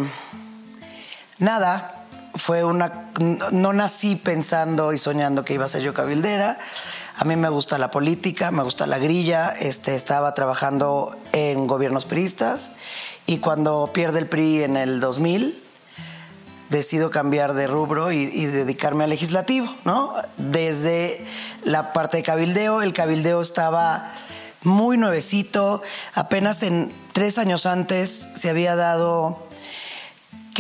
nada, 1.38 1.99
fue 2.34 2.64
una... 2.64 3.10
No 3.52 3.72
nací 3.72 4.16
pensando 4.16 4.92
y 4.92 4.98
soñando 4.98 5.44
que 5.44 5.54
iba 5.54 5.64
a 5.64 5.68
ser 5.68 5.82
yo 5.82 5.94
cabildera. 5.94 6.58
A 7.16 7.24
mí 7.24 7.36
me 7.36 7.48
gusta 7.48 7.78
la 7.78 7.90
política, 7.90 8.50
me 8.50 8.62
gusta 8.62 8.86
la 8.86 8.98
grilla. 8.98 9.50
Este, 9.50 9.94
estaba 9.94 10.34
trabajando 10.34 11.16
en 11.32 11.66
gobiernos 11.66 12.04
priistas 12.04 12.70
y 13.26 13.38
cuando 13.38 13.90
pierde 13.92 14.20
el 14.20 14.26
PRI 14.26 14.62
en 14.62 14.76
el 14.76 15.00
2000 15.00 15.62
decido 16.70 17.10
cambiar 17.10 17.52
de 17.54 17.66
rubro 17.66 18.12
y, 18.12 18.22
y 18.22 18.46
dedicarme 18.46 19.04
al 19.04 19.10
legislativo, 19.10 19.66
¿no? 19.84 20.14
Desde 20.36 21.26
la 21.64 21.92
parte 21.92 22.18
de 22.18 22.22
cabildeo, 22.22 22.80
el 22.82 22.92
cabildeo 22.92 23.42
estaba 23.42 24.12
muy 24.62 24.96
nuevecito, 24.96 25.82
apenas 26.14 26.62
en 26.62 26.92
tres 27.12 27.38
años 27.38 27.66
antes 27.66 28.28
se 28.34 28.50
había 28.50 28.76
dado 28.76 29.49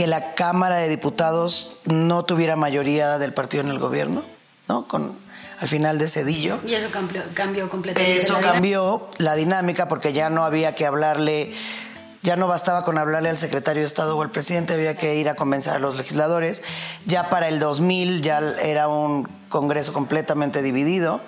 que 0.00 0.06
la 0.06 0.32
Cámara 0.32 0.78
de 0.78 0.88
Diputados 0.88 1.76
no 1.84 2.24
tuviera 2.24 2.56
mayoría 2.56 3.18
del 3.18 3.34
partido 3.34 3.62
en 3.62 3.68
el 3.68 3.78
gobierno, 3.78 4.22
¿no? 4.66 4.88
Con, 4.88 5.14
al 5.58 5.68
final 5.68 5.98
de 5.98 6.08
Cedillo. 6.08 6.58
Y 6.66 6.72
eso 6.72 6.90
cambió, 6.90 7.22
cambió 7.34 7.68
completamente. 7.68 8.16
Eso 8.16 8.32
la 8.32 8.40
cambió 8.40 9.10
la 9.18 9.34
dinámica 9.34 9.88
porque 9.88 10.14
ya 10.14 10.30
no 10.30 10.42
había 10.42 10.74
que 10.74 10.86
hablarle, 10.86 11.52
ya 12.22 12.36
no 12.36 12.48
bastaba 12.48 12.82
con 12.82 12.96
hablarle 12.96 13.28
al 13.28 13.36
secretario 13.36 13.82
de 13.82 13.86
Estado 13.86 14.16
o 14.16 14.22
al 14.22 14.30
presidente, 14.30 14.72
había 14.72 14.96
que 14.96 15.16
ir 15.16 15.28
a 15.28 15.34
convencer 15.34 15.74
a 15.74 15.78
los 15.78 15.98
legisladores. 15.98 16.62
Ya 17.04 17.28
para 17.28 17.48
el 17.48 17.58
2000 17.58 18.22
ya 18.22 18.38
era 18.62 18.88
un 18.88 19.28
Congreso 19.50 19.92
completamente 19.92 20.62
dividido 20.62 21.20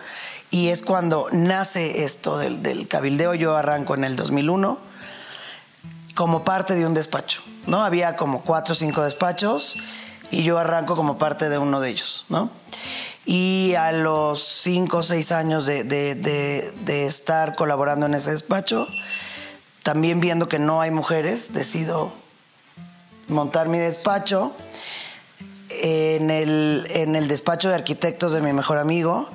y 0.50 0.68
es 0.68 0.80
cuando 0.80 1.28
nace 1.30 2.04
esto 2.04 2.38
del, 2.38 2.62
del 2.62 2.88
cabildeo. 2.88 3.34
Yo 3.34 3.54
arranco 3.54 3.94
en 3.94 4.04
el 4.04 4.16
2001 4.16 4.91
como 6.14 6.44
parte 6.44 6.74
de 6.74 6.86
un 6.86 6.94
despacho, 6.94 7.42
¿no? 7.66 7.84
Había 7.84 8.16
como 8.16 8.42
cuatro 8.42 8.72
o 8.72 8.74
cinco 8.74 9.02
despachos 9.02 9.76
y 10.30 10.42
yo 10.42 10.58
arranco 10.58 10.96
como 10.96 11.18
parte 11.18 11.48
de 11.48 11.58
uno 11.58 11.80
de 11.80 11.90
ellos, 11.90 12.24
¿no? 12.28 12.50
Y 13.24 13.74
a 13.76 13.92
los 13.92 14.42
cinco 14.62 14.98
o 14.98 15.02
seis 15.02 15.30
años 15.32 15.64
de, 15.66 15.84
de- 15.84 16.14
de- 16.14 16.72
de 16.84 17.06
estar 17.06 17.54
colaborando 17.54 18.06
en 18.06 18.14
ese 18.14 18.30
despacho, 18.32 18.86
también 19.82 20.20
viendo 20.20 20.48
que 20.48 20.58
no 20.58 20.80
hay 20.80 20.90
mujeres, 20.90 21.52
decido 21.52 22.12
montar 23.28 23.68
mi 23.68 23.78
despacho 23.78 24.54
en 25.70 26.30
el, 26.30 26.86
en 26.90 27.16
el 27.16 27.28
despacho 27.28 27.68
de 27.68 27.74
arquitectos 27.76 28.32
de 28.32 28.40
mi 28.40 28.52
mejor 28.52 28.78
amigo, 28.78 29.28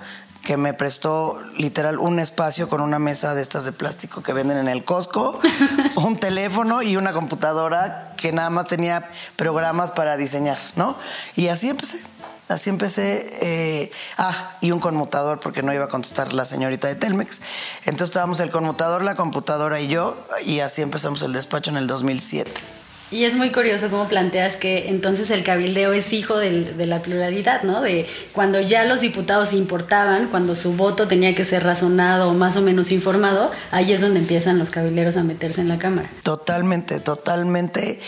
que 0.48 0.56
me 0.56 0.74
prestó 0.74 1.42
literal 1.58 2.00
un 2.00 2.20
espacio 2.20 2.70
con 2.70 2.80
una 2.80 3.00
mesa 3.00 3.36
de 3.36 3.42
estas 3.42 3.66
de 3.66 3.74
plástico 3.74 4.24
que 4.24 4.32
venden 4.32 4.58
en 4.58 4.70
el 4.70 4.86
Costco, 4.86 5.42
un 5.98 6.16
teléfono 6.16 6.82
y 6.82 6.96
una 6.96 7.12
computadora 7.12 8.14
que 8.16 8.32
nada 8.32 8.50
más 8.50 8.68
tenía 8.68 9.10
programas 9.36 9.92
para 9.92 10.16
diseñar, 10.16 10.58
¿no? 10.78 10.96
Y 11.36 11.50
así 11.50 11.68
empecé. 11.68 12.02
Así 12.48 12.70
empecé. 12.70 13.30
eh, 13.42 13.92
ah, 14.18 14.52
y 14.62 14.72
un 14.72 14.80
conmutador 14.80 15.42
porque 15.42 15.64
no 15.64 15.74
iba 15.74 15.84
a 15.84 15.90
contestar 15.90 16.32
la 16.32 16.46
señorita 16.46 16.88
de 16.88 16.96
Telmex. 16.96 17.42
Entonces 17.82 18.12
estábamos 18.12 18.40
el 18.40 18.50
conmutador, 18.50 19.04
la 19.04 19.16
computadora 19.16 19.82
y 19.82 19.88
yo, 19.88 20.16
y 20.46 20.62
así 20.62 20.82
empezamos 20.82 21.24
el 21.24 21.34
despacho 21.34 21.72
en 21.72 21.76
el 21.76 21.88
2007. 21.88 22.77
Y 23.10 23.24
es 23.24 23.36
muy 23.36 23.52
curioso 23.54 23.90
cómo 23.90 24.10
planteas 24.10 24.58
que 24.58 24.90
entonces 24.90 25.30
el 25.30 25.42
cabildeo 25.44 25.94
es 25.94 26.12
hijo 26.12 26.36
del- 26.38 26.76
de 26.76 26.86
la 26.88 27.02
pluralidad, 27.02 27.64
¿no? 27.64 27.80
De 27.82 28.06
cuando 28.34 28.60
ya 28.60 28.84
los 28.84 29.00
diputados 29.00 29.54
importaban, 29.54 30.28
cuando 30.28 30.56
su 30.58 30.74
voto 30.74 31.08
tenía 31.08 31.34
que 31.34 31.46
ser 31.46 31.64
razonado 31.64 32.30
o 32.30 32.34
más 32.34 32.58
o 32.58 32.62
menos 32.62 32.92
informado, 32.92 33.50
ahí 33.72 33.94
es 33.94 34.02
donde 34.02 34.20
empiezan 34.20 34.60
los 34.60 34.72
cabilderos 34.72 35.16
a 35.16 35.24
meterse 35.24 35.62
en 35.62 35.70
la 35.70 35.78
Cámara. 35.80 36.10
Totalmente, 36.24 37.00
totalmente. 37.00 38.02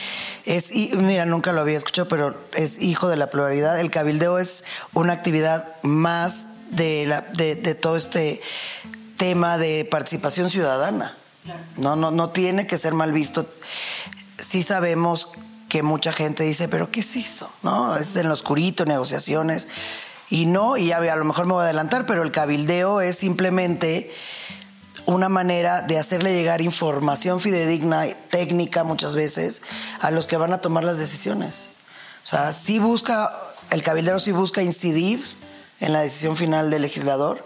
Es, 0.46 0.76
y 0.76 0.92
mira, 0.98 1.26
nunca 1.26 1.54
lo 1.54 1.62
había 1.62 1.78
escuchado, 1.78 2.10
pero 2.10 2.36
es 2.56 2.82
hijo 2.82 3.08
de 3.08 3.16
la 3.16 3.30
pluralidad. 3.30 3.80
El 3.80 3.92
cabildeo 3.92 4.38
es 4.38 4.66
una 4.94 5.14
actividad 5.14 5.76
más 5.82 6.48
de, 6.72 7.06
la, 7.08 7.22
de, 7.22 7.56
de 7.56 7.74
todo 7.74 7.96
este 7.96 8.42
tema 9.16 9.58
de 9.58 9.86
participación 9.90 10.50
ciudadana. 10.50 11.16
No, 11.78 11.96
no, 11.96 12.12
no 12.12 12.30
tiene 12.32 12.68
que 12.68 12.78
ser 12.78 12.94
mal 12.94 13.14
visto. 13.14 13.48
Sí 14.42 14.64
sabemos 14.64 15.30
que 15.70 15.84
mucha 15.84 16.12
gente 16.12 16.44
dice, 16.44 16.68
pero 16.68 16.92
¿qué 16.92 17.02
es 17.02 17.16
eso? 17.16 17.50
¿No? 17.62 17.96
Es 17.96 18.16
en 18.16 18.28
lo 18.28 18.34
oscurito, 18.34 18.86
negociaciones. 18.86 19.68
Y 20.30 20.46
no, 20.46 20.78
y 20.78 20.92
a 20.92 21.16
lo 21.16 21.26
mejor 21.26 21.46
me 21.46 21.54
voy 21.54 21.62
a 21.62 21.66
adelantar, 21.66 22.06
pero 22.06 22.24
el 22.24 22.32
cabildeo 22.32 23.02
es 23.02 23.18
simplemente 23.18 24.12
una 25.06 25.30
manera 25.30 25.82
de 25.82 25.98
hacerle 25.98 26.34
llegar 26.34 26.62
información 26.62 27.40
fidedigna, 27.40 28.06
técnica 28.30 28.84
muchas 28.84 29.16
veces, 29.16 29.62
a 30.02 30.12
los 30.12 30.28
que 30.28 30.38
van 30.38 30.54
a 30.54 30.60
tomar 30.60 30.84
las 30.84 30.98
decisiones. 30.98 31.70
O 32.24 32.28
sea, 32.28 32.52
sí 32.52 32.78
busca, 32.80 33.32
el 33.72 33.82
cabildero 33.82 34.20
sí 34.20 34.32
busca 34.32 34.62
incidir 34.62 35.24
en 35.80 35.94
la 35.94 36.02
decisión 36.02 36.36
final 36.36 36.70
del 36.70 36.84
legislador, 36.84 37.44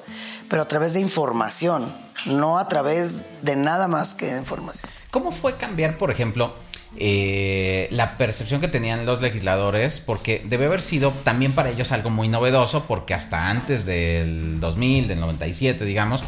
pero 0.49 0.62
a 0.62 0.65
través 0.65 0.93
de 0.93 0.99
información, 0.99 1.93
no 2.25 2.58
a 2.58 2.67
través 2.67 3.21
de 3.43 3.56
nada 3.56 3.88
más 3.88 4.13
que 4.13 4.25
de 4.25 4.39
información. 4.39 4.89
¿Cómo 5.12 5.32
fue 5.32 5.56
cambiar, 5.58 5.97
por 5.97 6.12
ejemplo, 6.12 6.53
eh, 6.97 7.88
la 7.91 8.17
percepción 8.17 8.62
que 8.62 8.67
tenían 8.67 9.06
los 9.06 9.21
legisladores? 9.21 9.99
Porque 9.99 10.41
debe 10.45 10.65
haber 10.65 10.82
sido 10.82 11.12
también 11.23 11.53
para 11.53 11.69
ellos 11.69 11.91
algo 11.91 12.10
muy 12.10 12.27
novedoso, 12.29 12.86
porque 12.88 13.13
hasta 13.13 13.49
antes 13.49 13.86
del 13.86 14.60
2000, 14.60 15.08
del 15.08 15.19
97, 15.19 15.86
digamos, 15.86 16.23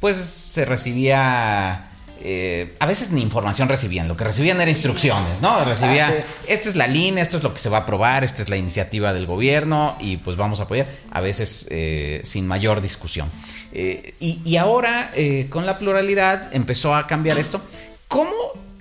pues 0.00 0.16
se 0.16 0.64
recibía... 0.64 1.88
eh, 2.22 2.74
a 2.80 2.86
veces 2.86 3.10
ni 3.12 3.22
información 3.22 3.68
recibían, 3.68 4.08
lo 4.08 4.16
que 4.16 4.24
recibían 4.24 4.60
era 4.60 4.70
instrucciones, 4.70 5.40
¿no? 5.40 5.64
Recibía, 5.64 6.08
Ah, 6.08 6.10
sí. 6.10 6.22
esta 6.48 6.68
es 6.68 6.74
la 6.76 6.86
línea, 6.88 7.22
esto 7.22 7.36
es 7.36 7.42
lo 7.44 7.52
que 7.52 7.60
se 7.60 7.68
va 7.68 7.78
a 7.78 7.80
aprobar, 7.82 8.24
esta 8.24 8.42
es 8.42 8.48
la 8.48 8.56
iniciativa 8.56 9.12
del 9.12 9.26
gobierno 9.26 9.96
y 10.00 10.16
pues 10.16 10.36
vamos 10.36 10.58
a 10.60 10.64
apoyar, 10.64 10.88
a 11.12 11.20
veces 11.20 11.68
eh, 11.70 12.20
sin 12.24 12.46
mayor 12.46 12.80
discusión. 12.80 13.28
Eh, 13.72 14.14
y, 14.18 14.40
y 14.44 14.56
ahora, 14.56 15.12
con 15.50 15.64
la 15.66 15.78
pluralidad, 15.78 16.48
empezó 16.54 16.94
a 16.94 17.06
cambiar 17.06 17.38
esto. 17.38 17.60
¿Cómo 18.08 18.32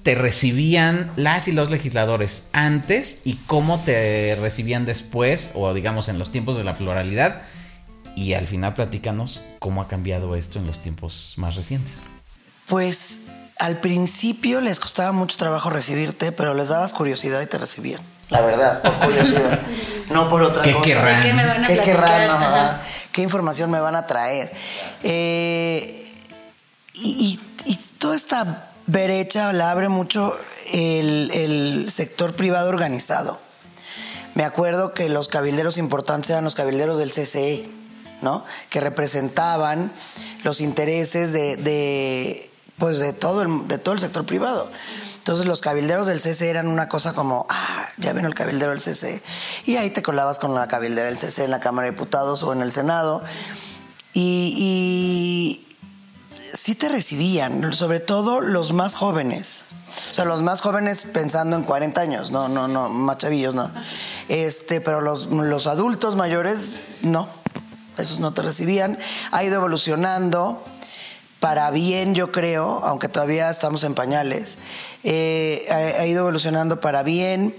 te 0.08 0.16
recibían 0.16 1.12
las 1.18 1.50
y 1.50 1.52
los 1.52 1.70
legisladores 1.70 2.48
antes 2.54 3.24
y 3.26 3.34
cómo 3.46 3.82
te 3.82 4.38
recibían 4.40 4.86
después, 4.86 5.52
o 5.54 5.74
digamos 5.74 6.08
en 6.08 6.18
los 6.18 6.32
tiempos 6.32 6.56
de 6.56 6.64
la 6.64 6.78
pluralidad? 6.78 7.42
y 8.16 8.34
al 8.34 8.48
final 8.48 8.74
platícanos 8.74 9.42
cómo 9.60 9.82
ha 9.82 9.90
cambiado 9.90 10.34
esto 10.38 10.60
en 10.60 10.66
los 10.66 10.82
tiempos 10.82 11.34
más 11.36 11.56
recientes. 11.58 12.04
Pues 12.68 13.20
al 13.60 13.82
principio 13.82 14.62
les 14.62 14.80
costaba 14.80 15.12
mucho 15.12 15.36
trabajo 15.36 15.70
recibirte, 15.70 16.32
pero 16.32 16.54
les 16.54 16.70
dabas 16.70 16.94
curiosidad 16.94 17.42
y 17.42 17.48
te 17.48 17.58
recibían. 17.58 18.00
La 18.30 18.40
verdad, 18.40 18.82
por 18.82 18.98
curiosidad. 19.00 19.60
no 20.12 20.30
por 20.30 20.42
otra 20.42 20.64
¿Qué 20.64 20.72
cosa. 20.72 20.86
qué 21.22 21.34
me 21.34 21.46
van 21.46 21.66
a 21.66 21.68
¿Qué 21.68 21.80
querrán? 21.80 22.30
Ajá. 22.30 22.82
¿Qué 23.12 23.24
información 23.24 23.70
me 23.72 23.82
van 23.82 23.96
a 23.98 24.08
traer? 24.08 24.54
Eh, 25.04 26.10
y, 26.94 27.40
y- 27.66 27.72
y 27.74 27.76
toda 28.00 28.16
esta 28.16 28.72
brecha 28.88 29.54
la 29.54 29.72
abre 29.72 29.90
mucho 29.90 30.38
el, 30.74 31.30
el 31.34 31.92
sector 31.92 32.34
privado 32.36 32.70
organizado. 32.70 33.40
Me 34.34 34.44
acuerdo 34.44 34.94
que 34.94 35.10
los 35.10 35.28
cabilderos 35.28 35.78
importantes 35.78 36.30
eran 36.30 36.44
los 36.44 36.56
cabilderos 36.56 36.98
del 36.98 37.12
CCE, 37.12 37.70
¿no? 38.22 38.46
Que 38.70 38.82
representaban 38.82 39.92
los 40.44 40.62
intereses 40.62 41.34
de, 41.34 41.58
de, 41.58 42.50
pues 42.78 43.00
de 43.00 43.14
todo 43.14 43.42
el, 43.42 43.68
de 43.68 43.78
todo 43.78 43.96
el 43.96 44.00
sector 44.00 44.26
privado. 44.26 44.70
Entonces 45.18 45.46
los 45.46 45.62
cabilderos 45.62 46.08
del 46.08 46.20
CCE 46.20 46.50
eran 46.50 46.68
una 46.68 46.88
cosa 46.88 47.14
como, 47.14 47.48
ah, 47.50 47.90
ya 47.98 48.14
vino 48.14 48.28
el 48.28 48.36
cabildero 48.36 48.72
del 48.72 48.80
CCE. 48.80 49.22
Y 49.66 49.76
ahí 49.76 49.90
te 49.90 50.02
colabas 50.02 50.40
con 50.40 50.54
la 50.54 50.68
cabildera 50.68 51.08
del 51.08 51.18
CCE 51.18 51.44
en 51.46 51.52
la 51.52 51.60
Cámara 51.60 51.88
de 51.88 51.92
Diputados 51.92 52.44
o 52.44 52.54
en 52.54 52.62
el 52.62 52.72
Senado. 52.72 53.24
Y, 54.14 54.54
y 54.56 55.67
sí 56.54 56.76
te 56.76 56.90
recibían, 56.90 57.74
sobre 57.74 58.00
todo 58.00 58.42
los 58.42 58.74
más 58.74 58.96
jóvenes. 58.96 59.64
O 60.12 60.14
sea, 60.14 60.26
los 60.26 60.42
más 60.42 60.62
jóvenes 60.62 61.06
pensando 61.12 61.56
en 61.56 61.64
40 61.64 62.02
años, 62.02 62.32
no, 62.32 62.50
no, 62.50 62.68
no, 62.68 62.90
más 62.90 63.18
chavillos, 63.18 63.56
no. 63.56 63.72
Este, 64.28 64.82
pero 64.82 65.02
los, 65.02 65.28
los 65.28 65.68
adultos 65.68 66.16
mayores, 66.16 66.80
no. 67.02 67.28
Esos 67.98 68.20
no 68.20 68.34
te 68.34 68.42
recibían. 68.42 69.00
Ha 69.32 69.44
ido 69.44 69.56
evolucionando 69.56 70.64
para 71.40 71.72
bien, 71.72 72.16
yo 72.16 72.32
creo, 72.32 72.82
aunque 72.84 73.08
todavía 73.08 73.50
estamos 73.50 73.84
en 73.84 73.96
pañales. 73.96 74.58
Eh, 75.04 75.66
ha, 76.00 76.06
ido 76.06 76.22
evolucionando 76.22 76.80
para 76.80 77.04
bien. 77.04 77.56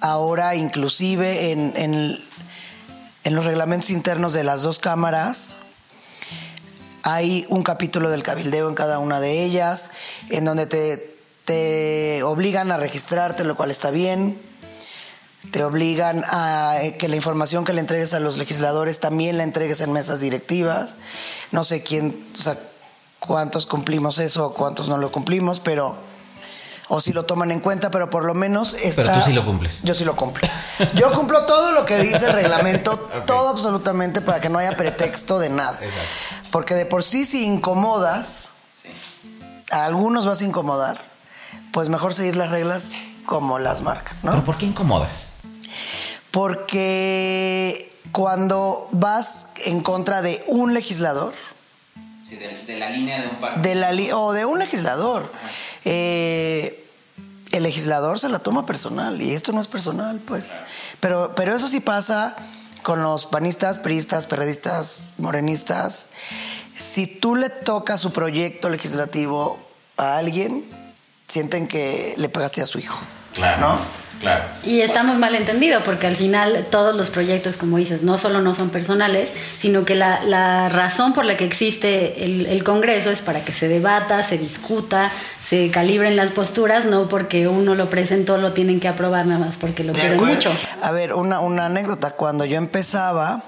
Ahora, 0.00 0.54
inclusive, 0.54 1.50
en, 1.50 1.72
en 3.26 3.34
los 3.34 3.44
reglamentos 3.44 3.90
internos 3.90 4.32
de 4.32 4.44
las 4.44 4.62
dos 4.62 4.78
cámaras, 4.78 5.56
hay 7.06 7.46
un 7.50 7.62
capítulo 7.62 8.10
del 8.10 8.24
cabildeo 8.24 8.68
en 8.68 8.74
cada 8.74 8.98
una 8.98 9.20
de 9.20 9.44
ellas, 9.44 9.90
en 10.28 10.44
donde 10.44 10.66
te, 10.66 11.16
te 11.44 12.24
obligan 12.24 12.72
a 12.72 12.78
registrarte, 12.78 13.44
lo 13.44 13.54
cual 13.56 13.70
está 13.70 13.92
bien. 13.92 14.36
Te 15.52 15.62
obligan 15.62 16.24
a 16.26 16.78
eh, 16.82 16.96
que 16.96 17.06
la 17.06 17.14
información 17.14 17.64
que 17.64 17.72
le 17.72 17.78
entregues 17.78 18.12
a 18.12 18.18
los 18.18 18.38
legisladores 18.38 18.98
también 18.98 19.36
la 19.36 19.44
entregues 19.44 19.80
en 19.82 19.92
mesas 19.92 20.18
directivas. 20.18 20.94
No 21.52 21.62
sé 21.62 21.84
quién, 21.84 22.26
cuántos 23.20 23.66
cumplimos 23.66 24.18
eso 24.18 24.46
o 24.46 24.54
cuántos 24.54 24.88
no 24.88 24.98
lo 24.98 25.12
cumplimos, 25.12 25.60
pero 25.60 25.94
o 26.88 27.00
si 27.00 27.12
lo 27.12 27.24
toman 27.24 27.50
en 27.50 27.60
cuenta, 27.60 27.90
pero 27.90 28.10
por 28.10 28.24
lo 28.24 28.34
menos 28.34 28.74
está. 28.74 29.02
Pero 29.02 29.14
tú 29.18 29.24
sí 29.24 29.32
lo 29.32 29.44
cumples. 29.44 29.82
Yo 29.82 29.94
sí 29.94 30.04
lo 30.04 30.16
cumplo. 30.16 30.46
Yo 30.94 31.12
cumplo 31.12 31.44
todo 31.44 31.72
lo 31.72 31.84
que 31.84 31.98
dice 31.98 32.26
el 32.26 32.32
reglamento, 32.32 32.96
todo 33.26 33.48
absolutamente 33.48 34.20
para 34.20 34.40
que 34.40 34.48
no 34.48 34.58
haya 34.58 34.76
pretexto 34.76 35.38
de 35.38 35.48
nada. 35.48 35.78
Exacto. 35.80 36.50
Porque 36.50 36.74
de 36.74 36.86
por 36.86 37.02
sí 37.02 37.24
si 37.24 37.44
incomodas, 37.44 38.50
a 39.70 39.84
algunos 39.84 40.26
vas 40.26 40.40
a 40.40 40.44
incomodar, 40.44 41.00
pues 41.72 41.88
mejor 41.88 42.14
seguir 42.14 42.36
las 42.36 42.50
reglas 42.50 42.90
como 43.24 43.58
las 43.58 43.82
marcan, 43.82 44.16
¿no? 44.22 44.30
¿Pero 44.30 44.44
por 44.44 44.56
qué 44.56 44.66
incomodas? 44.66 45.32
Porque 46.30 47.92
cuando 48.12 48.88
vas 48.92 49.46
en 49.64 49.80
contra 49.80 50.22
de 50.22 50.44
un 50.46 50.74
legislador, 50.74 51.34
de, 52.66 52.78
la 52.78 52.90
línea 52.90 53.20
de 53.20 53.28
un 53.28 53.36
partido. 53.36 53.62
de 53.62 53.74
la 53.74 54.16
o 54.16 54.32
de 54.32 54.44
un 54.44 54.58
legislador, 54.58 55.30
eh, 55.86 56.84
el 57.52 57.62
legislador 57.62 58.18
se 58.18 58.28
la 58.28 58.40
toma 58.40 58.66
personal 58.66 59.22
y 59.22 59.30
esto 59.30 59.52
no 59.52 59.60
es 59.60 59.68
personal, 59.68 60.20
pues. 60.26 60.46
Pero, 61.00 61.32
pero 61.34 61.54
eso 61.54 61.68
sí 61.68 61.80
pasa 61.80 62.36
con 62.82 63.02
los 63.02 63.26
panistas, 63.26 63.78
priistas, 63.78 64.26
perredistas, 64.26 65.10
morenistas. 65.16 66.06
Si 66.74 67.06
tú 67.06 67.36
le 67.36 67.50
tocas 67.50 68.00
su 68.00 68.12
proyecto 68.12 68.68
legislativo 68.68 69.58
a 69.96 70.18
alguien, 70.18 70.64
sienten 71.28 71.68
que 71.68 72.14
le 72.16 72.28
pegaste 72.28 72.62
a 72.62 72.66
su 72.66 72.78
hijo. 72.80 72.98
¿no? 73.38 73.78
Claro. 74.20 74.44
Y 74.64 74.80
está 74.80 75.02
muy 75.02 75.16
mal 75.16 75.34
entendido 75.34 75.80
porque 75.84 76.06
al 76.06 76.16
final 76.16 76.66
todos 76.70 76.94
los 76.96 77.10
proyectos, 77.10 77.56
como 77.56 77.76
dices, 77.76 78.02
no 78.02 78.18
solo 78.18 78.40
no 78.42 78.54
son 78.54 78.70
personales, 78.70 79.32
sino 79.60 79.84
que 79.84 79.94
la, 79.94 80.22
la 80.24 80.68
razón 80.68 81.12
por 81.12 81.24
la 81.24 81.36
que 81.36 81.44
existe 81.44 82.24
el, 82.24 82.46
el 82.46 82.64
Congreso 82.64 83.10
es 83.10 83.20
para 83.20 83.44
que 83.44 83.52
se 83.52 83.68
debata, 83.68 84.22
se 84.22 84.38
discuta, 84.38 85.10
se 85.42 85.70
calibren 85.70 86.16
las 86.16 86.30
posturas, 86.32 86.84
no 86.86 87.08
porque 87.08 87.46
uno 87.48 87.74
lo 87.74 87.88
presentó 87.90 88.36
lo 88.38 88.52
tienen 88.52 88.80
que 88.80 88.88
aprobar 88.88 89.26
nada 89.26 89.44
más 89.44 89.56
porque 89.56 89.84
lo 89.84 89.92
quieren 89.92 90.16
mucho. 90.24 90.50
A 90.82 90.90
ver, 90.90 91.12
una, 91.14 91.40
una 91.40 91.66
anécdota. 91.66 92.12
Cuando 92.12 92.44
yo 92.44 92.56
empezaba, 92.58 93.42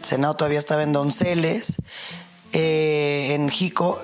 el 0.00 0.06
Senado 0.06 0.34
todavía 0.34 0.58
estaba 0.58 0.82
en 0.82 0.92
Donceles, 0.92 1.76
eh, 2.52 3.32
en 3.34 3.48
Jico, 3.50 4.00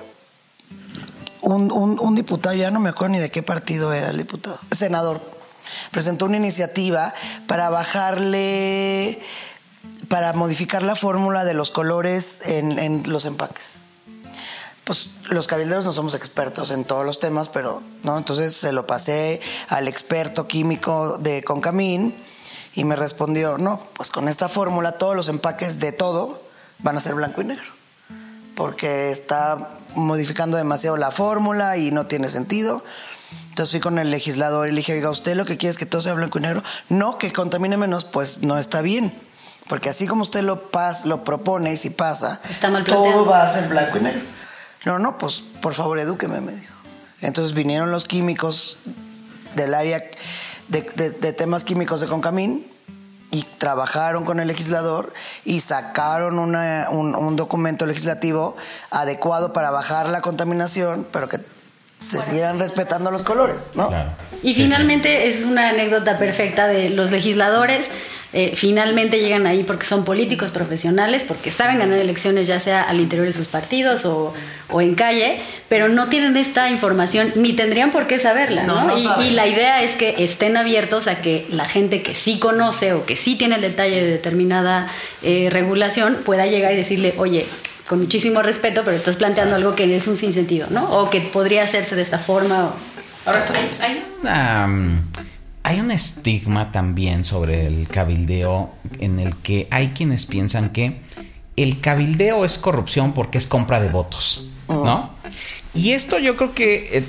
un, 1.41 1.71
un- 1.71 1.99
un 1.99 2.15
diputado, 2.15 2.55
ya 2.55 2.71
no 2.71 2.79
me 2.79 2.89
acuerdo 2.89 3.13
ni 3.13 3.19
de 3.19 3.29
qué 3.29 3.43
partido 3.43 3.93
era 3.93 4.09
el 4.09 4.17
diputado, 4.17 4.59
senador, 4.75 5.21
presentó 5.91 6.25
una 6.25 6.37
iniciativa 6.37 7.13
para 7.47 7.69
bajarle, 7.69 9.21
para 10.07 10.33
modificar 10.33 10.83
la 10.83 10.95
fórmula 10.95 11.45
de 11.45 11.53
los 11.53 11.71
colores 11.71 12.39
en, 12.45 13.03
los 13.07 13.25
empaques 13.25 13.79
pues 14.83 15.09
los 15.31 15.47
cabilderos 15.47 15.83
no 15.83 15.91
somos 15.91 16.13
expertos 16.13 16.69
en 16.69 16.83
todos 16.83 17.03
los 17.03 17.17
temas, 17.17 17.49
pero 17.49 17.81
no, 18.03 18.19
entonces 18.19 18.55
se 18.55 18.71
lo 18.71 18.85
pasé 18.85 19.41
al 19.67 19.87
experto 19.87 20.47
químico 20.47 21.17
de 21.17 21.43
Concamín 21.43 22.13
y 22.75 22.83
me 22.83 22.95
respondió, 22.95 23.57
no, 23.57 23.81
pues 23.93 24.11
con 24.11 24.29
esta 24.29 24.47
fórmula 24.47 24.91
todos 24.99 25.15
los 25.15 25.27
empaques 25.27 25.79
de 25.79 25.91
todo 25.91 26.39
van 26.79 26.97
a 26.97 26.99
ser 26.99 27.15
blanco 27.15 27.41
y 27.41 27.45
negro, 27.45 27.65
porque 28.55 29.09
está 29.09 29.57
modificando 29.95 30.57
demasiado 30.57 30.97
la 30.97 31.11
fórmula 31.11 31.77
y 31.77 31.91
no 31.91 32.05
tiene 32.05 32.29
sentido. 32.29 32.83
Entonces 33.55 33.71
fui 33.71 33.79
con 33.79 33.97
el 33.99 34.11
legislador 34.11 34.67
y 34.67 34.71
le 34.71 34.77
dije, 34.79 34.91
oiga, 34.91 35.09
¿usted 35.09 35.33
lo 35.37 35.45
que 35.45 35.55
quiere 35.55 35.71
es 35.71 35.77
que 35.77 35.85
todo 35.85 36.01
sea 36.01 36.13
blanco 36.13 36.39
y 36.39 36.41
negro? 36.41 36.61
No, 36.89 37.17
que 37.17 37.31
contamine 37.31 37.77
menos, 37.77 38.03
pues 38.03 38.39
no 38.41 38.57
está 38.57 38.81
bien. 38.81 39.17
Porque 39.69 39.87
así 39.89 40.07
como 40.07 40.23
usted 40.23 40.41
lo, 40.41 40.69
pas, 40.71 41.05
lo 41.05 41.23
propone 41.23 41.71
y 41.71 41.77
si 41.77 41.89
pasa, 41.89 42.41
todo 42.83 43.25
va 43.25 43.43
a 43.43 43.47
ser 43.47 43.69
blanco 43.69 43.97
y 43.97 44.01
negro. 44.01 44.19
No, 44.83 44.99
no, 44.99 45.17
pues 45.17 45.41
por 45.61 45.73
favor 45.73 45.97
edúqueme, 45.99 46.41
me 46.41 46.51
dijo. 46.51 46.73
Entonces 47.21 47.53
vinieron 47.53 47.91
los 47.91 48.03
químicos 48.03 48.77
del 49.55 49.73
área 49.73 50.01
de, 50.67 50.81
de- 50.81 51.11
de 51.11 51.31
temas 51.31 51.63
químicos 51.63 52.01
de 52.01 52.07
Concamín 52.07 52.67
y 53.31 53.43
trabajaron 53.57 54.25
con 54.25 54.41
el 54.41 54.49
legislador 54.49 55.13
y 55.45 55.61
sacaron 55.61 56.39
una- 56.39 56.89
un, 56.91 57.15
un 57.15 57.37
documento 57.37 57.85
legislativo 57.85 58.57
adecuado 58.91 59.53
para 59.53 59.71
bajar 59.71 60.09
la 60.09 60.19
contaminación, 60.19 61.07
pero 61.09 61.29
que 61.29 61.39
se 61.99 62.21
siguieran 62.21 62.59
respetando 62.59 63.09
los 63.11 63.23
colores, 63.23 63.71
¿no? 63.75 63.87
Claro. 63.89 64.11
Y 64.43 64.53
finalmente 64.53 65.27
es 65.27 65.43
una 65.43 65.69
anécdota 65.69 66.17
perfecta 66.19 66.67
de 66.67 66.89
los 66.89 67.11
legisladores. 67.11 67.89
eh, 68.33 68.51
finalmente 68.53 69.21
llegan 69.21 69.47
ahí 69.47 69.63
porque 69.63 69.85
son 69.85 70.03
políticos 70.03 70.51
profesionales, 70.51 71.23
porque 71.23 71.51
saben 71.51 71.79
ganar 71.79 71.97
elecciones 71.99 72.47
ya 72.47 72.59
sea 72.59 72.81
al 72.81 72.99
interior 72.99 73.25
de 73.25 73.31
sus 73.31 73.47
partidos 73.47 74.03
o, 74.05 74.33
o 74.69 74.81
en 74.81 74.93
calle, 74.95 75.39
pero 75.69 75.87
no 75.87 76.09
tienen 76.09 76.35
esta 76.35 76.69
información 76.69 77.31
ni 77.35 77.53
tendrían 77.53 77.91
por 77.91 78.07
qué 78.07 78.19
saberla. 78.19 78.63
No, 78.63 78.81
¿no? 78.81 78.87
no 78.87 78.97
y, 78.97 79.01
saben. 79.01 79.27
y 79.27 79.29
la 79.31 79.47
idea 79.47 79.81
es 79.83 79.93
que 79.95 80.15
estén 80.21 80.57
abiertos 80.57 81.07
a 81.07 81.21
que 81.21 81.47
la 81.49 81.63
gente 81.65 82.01
que 82.03 82.13
sí 82.13 82.37
conoce 82.37 82.91
o 82.91 83.05
que 83.05 83.15
sí 83.15 83.35
tiene 83.37 83.55
el 83.55 83.61
detalle 83.61 84.03
de 84.03 84.11
determinada 84.11 84.87
eh, 85.23 85.47
regulación 85.49 86.17
pueda 86.25 86.45
llegar 86.45 86.73
y 86.73 86.75
decirle, 86.75 87.13
oye, 87.17 87.45
con 87.87 87.99
muchísimo 87.99 88.41
respeto, 88.41 88.81
pero 88.83 88.97
estás 88.97 89.15
planteando 89.17 89.55
algo 89.55 89.75
que 89.75 89.95
es 89.95 90.07
un 90.07 90.17
sinsentido, 90.17 90.67
¿no? 90.71 90.89
O 90.89 91.09
que 91.09 91.21
podría 91.21 91.63
hacerse 91.63 91.95
de 91.95 92.01
esta 92.01 92.19
forma. 92.19 92.65
o- 92.65 92.73
Ahora, 93.29 93.43
hay, 93.53 93.71
hay 93.91 94.05
una, 94.21 94.67
mm, 94.67 95.01
hay 95.63 95.79
un 95.79 95.91
estigma 95.91 96.71
también 96.71 97.23
sobre 97.23 97.65
el 97.67 97.87
cabildeo 97.87 98.71
en 98.99 99.19
el 99.19 99.35
que 99.37 99.67
hay 99.71 99.89
quienes 99.89 100.25
piensan 100.27 100.69
que 100.69 101.01
el 101.55 101.79
cabildeo 101.81 102.43
es 102.45 102.57
corrupción 102.57 103.13
porque 103.13 103.37
es 103.37 103.47
compra 103.47 103.79
de 103.79 103.89
votos, 103.89 104.49
¿no? 104.67 105.11
Y 105.73 105.91
esto 105.91 106.19
yo 106.19 106.35
creo 106.37 106.53
que 106.53 106.89
eh, 106.99 107.03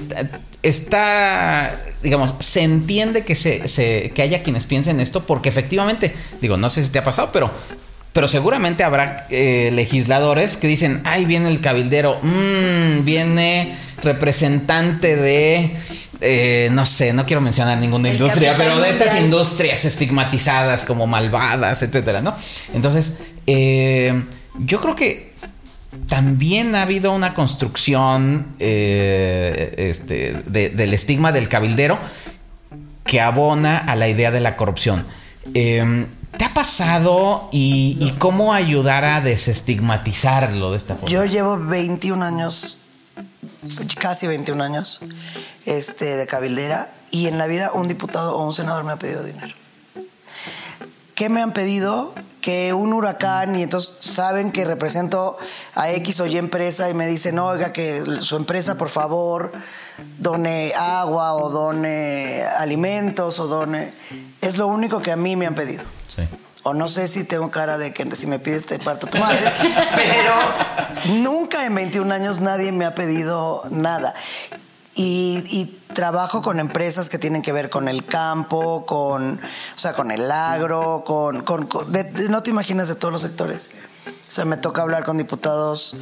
está, 0.62 1.78
digamos, 2.02 2.34
se 2.40 2.62
entiende 2.62 3.24
que, 3.24 3.34
se, 3.34 3.66
se- 3.68 4.10
que 4.14 4.22
haya 4.22 4.42
quienes 4.42 4.66
piensen 4.66 5.00
esto 5.00 5.24
porque 5.26 5.48
efectivamente, 5.48 6.14
digo, 6.40 6.56
no 6.56 6.68
sé 6.70 6.82
si 6.84 6.90
te 6.90 6.98
ha 6.98 7.04
pasado, 7.04 7.30
pero 7.32 7.50
pero 8.16 8.28
seguramente 8.28 8.82
habrá 8.82 9.26
eh, 9.28 9.68
legisladores 9.74 10.56
que 10.56 10.66
dicen, 10.66 11.02
ay, 11.04 11.26
viene 11.26 11.50
el 11.50 11.60
cabildero, 11.60 12.18
mm, 12.22 13.04
viene 13.04 13.76
representante 14.02 15.16
de, 15.16 15.76
eh, 16.22 16.70
no 16.72 16.86
sé, 16.86 17.12
no 17.12 17.26
quiero 17.26 17.42
mencionar 17.42 17.76
ninguna 17.76 18.08
El 18.08 18.14
industria, 18.16 18.54
pero 18.56 18.80
de 18.80 18.88
estas 18.88 19.20
industrias 19.20 19.84
estigmatizadas 19.84 20.86
como 20.86 21.06
malvadas, 21.06 21.82
etcétera, 21.82 22.22
¿no? 22.22 22.34
Entonces, 22.74 23.20
eh, 23.46 24.22
Yo 24.60 24.80
creo 24.80 24.96
que 24.96 25.32
también 26.08 26.74
ha 26.74 26.82
habido 26.82 27.12
una 27.12 27.34
construcción 27.34 28.46
eh, 28.58 29.74
este, 29.76 30.36
de- 30.46 30.70
del 30.70 30.94
estigma 30.94 31.32
del 31.32 31.48
cabildero 31.50 31.98
que 33.04 33.20
abona 33.20 33.76
a 33.76 33.94
la 33.94 34.08
idea 34.08 34.30
de 34.30 34.40
la 34.40 34.56
corrupción. 34.56 35.04
Eh, 35.52 36.06
¿Te 36.38 36.44
ha 36.44 36.54
pasado 36.54 37.48
y, 37.52 37.96
y 38.00 38.12
cómo 38.18 38.52
ayudar 38.52 39.04
a 39.04 39.20
desestigmatizarlo 39.20 40.72
de 40.72 40.76
esta 40.76 40.94
forma? 40.94 41.08
Yo 41.08 41.24
llevo 41.24 41.58
21 41.58 42.24
años, 42.24 42.78
casi 43.98 44.26
21 44.26 44.62
años, 44.62 45.00
este, 45.64 46.16
de 46.16 46.26
cabildera 46.26 46.90
y 47.10 47.26
en 47.26 47.38
la 47.38 47.46
vida 47.46 47.70
un 47.72 47.88
diputado 47.88 48.36
o 48.36 48.46
un 48.46 48.52
senador 48.52 48.84
me 48.84 48.92
ha 48.92 48.96
pedido 48.96 49.22
dinero. 49.22 49.54
¿Qué 51.14 51.30
me 51.30 51.40
han 51.40 51.52
pedido? 51.52 52.14
Que 52.42 52.74
un 52.74 52.92
huracán 52.92 53.56
y 53.56 53.62
entonces 53.62 53.94
saben 54.00 54.52
que 54.52 54.64
represento 54.66 55.38
a 55.74 55.90
X 55.90 56.20
o 56.20 56.26
Y 56.26 56.36
empresa 56.36 56.90
y 56.90 56.94
me 56.94 57.06
dicen, 57.06 57.38
oiga, 57.38 57.72
que 57.72 58.02
su 58.20 58.36
empresa 58.36 58.76
por 58.76 58.90
favor 58.90 59.52
done 60.18 60.72
agua 60.74 61.34
o 61.34 61.50
done 61.50 62.42
alimentos 62.58 63.38
o 63.38 63.46
done... 63.46 63.92
Es 64.40 64.58
lo 64.58 64.66
único 64.66 65.00
que 65.02 65.12
a 65.12 65.16
mí 65.16 65.36
me 65.36 65.46
han 65.46 65.54
pedido. 65.54 65.82
Sí. 66.08 66.22
O 66.62 66.74
no 66.74 66.88
sé 66.88 67.06
si 67.08 67.24
tengo 67.24 67.50
cara 67.50 67.78
de 67.78 67.92
que 67.92 68.14
si 68.16 68.26
me 68.26 68.38
pides 68.38 68.66
te 68.66 68.78
parto 68.78 69.06
tu 69.06 69.18
madre, 69.18 69.52
pero 69.94 71.14
nunca 71.22 71.64
en 71.64 71.74
21 71.74 72.12
años 72.12 72.40
nadie 72.40 72.72
me 72.72 72.84
ha 72.84 72.94
pedido 72.94 73.62
nada. 73.70 74.14
Y, 74.94 75.44
y 75.50 75.66
trabajo 75.92 76.40
con 76.42 76.58
empresas 76.58 77.08
que 77.08 77.18
tienen 77.18 77.42
que 77.42 77.52
ver 77.52 77.68
con 77.70 77.86
el 77.88 78.04
campo, 78.04 78.84
con, 78.86 79.34
o 79.76 79.78
sea, 79.78 79.92
con 79.92 80.10
el 80.10 80.30
agro, 80.30 81.04
con, 81.06 81.42
con- 81.42 81.66
con- 81.66 81.92
de- 81.92 82.04
de- 82.04 82.28
no 82.30 82.42
te 82.42 82.50
imaginas 82.50 82.88
de 82.88 82.94
todos 82.94 83.12
los 83.12 83.22
sectores. 83.22 83.70
O 84.28 84.32
sea, 84.32 84.44
me 84.44 84.56
toca 84.56 84.82
hablar 84.82 85.04
con 85.04 85.18
diputados 85.18 85.96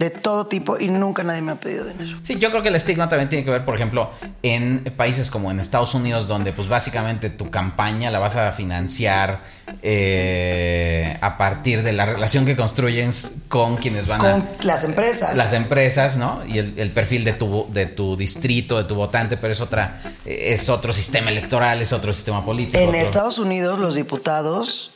de 0.00 0.08
todo 0.08 0.46
tipo 0.46 0.78
y 0.80 0.88
nunca 0.88 1.22
nadie 1.22 1.42
me 1.42 1.52
ha 1.52 1.56
pedido 1.56 1.84
dinero. 1.84 2.18
Sí, 2.22 2.38
yo 2.38 2.50
creo 2.50 2.62
que 2.62 2.68
el 2.70 2.74
estigma 2.76 3.06
también 3.10 3.28
tiene 3.28 3.44
que 3.44 3.50
ver, 3.50 3.66
por 3.66 3.74
ejemplo, 3.74 4.10
en 4.42 4.82
países 4.96 5.30
como 5.30 5.50
en 5.50 5.60
Estados 5.60 5.94
Unidos, 5.94 6.26
donde 6.26 6.54
pues 6.54 6.68
básicamente 6.68 7.28
tu 7.28 7.50
campaña 7.50 8.10
la 8.10 8.18
vas 8.18 8.34
a 8.36 8.50
financiar 8.50 9.42
eh, 9.82 11.18
a 11.20 11.36
partir 11.36 11.82
de 11.82 11.92
la 11.92 12.06
relación 12.06 12.46
que 12.46 12.56
construyes 12.56 13.34
con 13.48 13.76
quienes 13.76 14.08
van 14.08 14.20
Con 14.20 14.30
a... 14.30 14.44
las 14.62 14.84
empresas. 14.84 15.36
Las 15.36 15.52
empresas, 15.52 16.16
¿no? 16.16 16.40
Y 16.46 16.56
el, 16.58 16.78
el 16.78 16.90
perfil 16.92 17.22
de 17.22 17.34
tu, 17.34 17.66
de 17.70 17.84
tu 17.84 18.16
distrito, 18.16 18.78
de 18.78 18.84
tu 18.84 18.94
votante, 18.94 19.36
pero 19.36 19.52
es 19.52 19.60
otra, 19.60 20.00
es 20.24 20.68
otro 20.70 20.94
sistema 20.94 21.30
electoral, 21.30 21.82
es 21.82 21.92
otro 21.92 22.14
sistema 22.14 22.42
político. 22.42 22.78
En 22.78 22.88
otro- 22.88 23.00
Estados 23.00 23.38
Unidos 23.38 23.78
los 23.78 23.94
diputados 23.96 24.92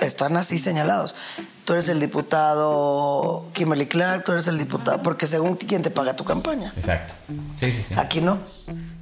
están 0.00 0.36
así 0.36 0.58
señalados. 0.58 1.14
Tú 1.66 1.72
eres 1.74 1.88
el 1.90 1.98
diputado 2.00 3.44
Kimberly 3.52 3.86
Clark, 3.86 4.24
tú 4.24 4.32
eres 4.32 4.46
el 4.46 4.56
diputado, 4.56 5.02
porque 5.02 5.26
según 5.26 5.56
quién 5.56 5.82
te 5.82 5.90
paga 5.90 6.14
tu 6.16 6.22
campaña. 6.24 6.72
Exacto. 6.76 7.14
Sí, 7.56 7.70
sí, 7.72 7.82
sí. 7.88 7.94
Aquí 7.98 8.20
no, 8.20 8.38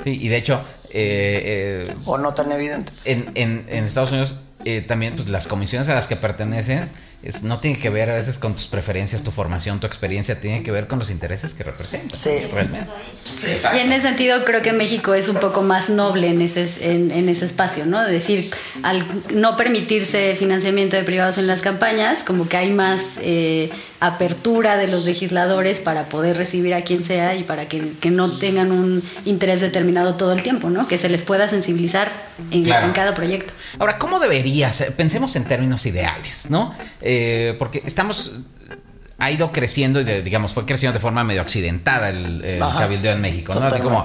Sí, 0.02 0.18
y 0.20 0.28
de 0.28 0.36
hecho, 0.38 0.60
eh, 0.90 1.86
eh, 1.90 1.96
o 2.06 2.16
no 2.18 2.32
tan 2.34 2.50
evidente. 2.52 2.92
en, 3.04 3.30
en- 3.34 3.66
en 3.68 3.84
Estados 3.84 4.10
Unidos 4.12 4.36
eh, 4.64 4.80
también 4.80 5.14
pues 5.14 5.28
las 5.28 5.46
comisiones 5.48 5.88
a 5.88 5.94
las 5.94 6.06
que 6.06 6.16
pertenecen 6.16 6.88
es- 7.22 7.42
no 7.42 7.58
tiene 7.58 7.78
que 7.78 7.88
ver 7.90 8.10
a 8.10 8.14
veces 8.14 8.36
con 8.38 8.54
tus 8.54 8.66
preferencias, 8.66 9.22
tu 9.22 9.30
formación, 9.30 9.80
tu 9.80 9.86
experiencia, 9.86 10.40
tiene 10.40 10.62
que 10.62 10.70
ver 10.70 10.86
con 10.86 10.98
los 10.98 11.10
intereses 11.10 11.54
que 11.54 11.64
representan. 11.64 12.18
Sí. 12.18 12.30
Realmente. 12.52 12.88
Y 13.74 13.78
en 13.78 13.92
ese 13.92 14.08
sentido 14.08 14.44
creo 14.44 14.60
que 14.62 14.72
México 14.72 15.14
es 15.14 15.28
un 15.28 15.36
poco 15.36 15.62
más 15.62 15.88
noble 15.88 16.28
en 16.28 16.42
ese, 16.42 16.66
en, 16.92 17.10
en 17.10 17.28
ese 17.30 17.46
espacio, 17.46 17.86
¿no? 17.86 18.02
Es 18.04 18.10
decir, 18.10 18.50
al 18.82 19.02
no 19.34 19.56
permitirse 19.56 20.34
financiamiento 20.36 20.96
de 20.96 21.02
privados 21.04 21.38
en 21.38 21.46
las 21.46 21.62
campañas, 21.62 22.22
como 22.24 22.46
que 22.48 22.58
hay 22.58 22.70
más 22.72 23.18
eh, 23.22 23.70
apertura 24.00 24.76
de 24.76 24.86
los 24.88 25.04
legisladores 25.04 25.80
para 25.80 26.04
poder 26.10 26.36
recibir 26.36 26.74
a 26.74 26.82
quien 26.82 27.04
sea 27.04 27.34
y 27.36 27.42
para 27.42 27.68
que, 27.68 27.92
que 28.00 28.10
no 28.10 28.38
tengan 28.38 28.70
un 28.70 29.02
interés 29.24 29.60
determinado 29.62 30.14
todo 30.16 30.32
el 30.32 30.42
tiempo, 30.42 30.68
¿no? 30.68 30.86
Que 30.86 30.98
se 30.98 31.08
les 31.08 31.24
pueda 31.24 31.48
sensibilizar 31.48 32.12
en, 32.50 32.64
Claro. 32.64 32.86
en 32.88 32.92
cada 32.92 33.14
proyecto. 33.14 33.52
Ahora, 33.78 33.98
¿cómo 33.98 34.20
debería 34.20 34.53
ser? 34.72 34.94
Pensemos 34.94 35.34
en 35.36 35.44
términos 35.44 35.84
ideales, 35.86 36.50
¿no? 36.50 36.74
Eh, 37.00 37.54
porque 37.58 37.82
estamos. 37.84 38.32
Ha 39.18 39.30
ido 39.30 39.52
creciendo 39.52 40.00
y, 40.00 40.04
de- 40.04 40.22
digamos, 40.22 40.52
fue 40.52 40.66
creciendo 40.66 40.92
de 40.92 41.00
forma 41.00 41.22
medio 41.22 41.40
accidentada 41.40 42.10
el, 42.10 42.44
el 42.44 42.62
Ajá. 42.62 42.80
cabildeo 42.80 43.12
en 43.12 43.20
México, 43.20 43.54
¿no? 43.54 43.66
Así 43.66 43.80
como. 43.80 44.04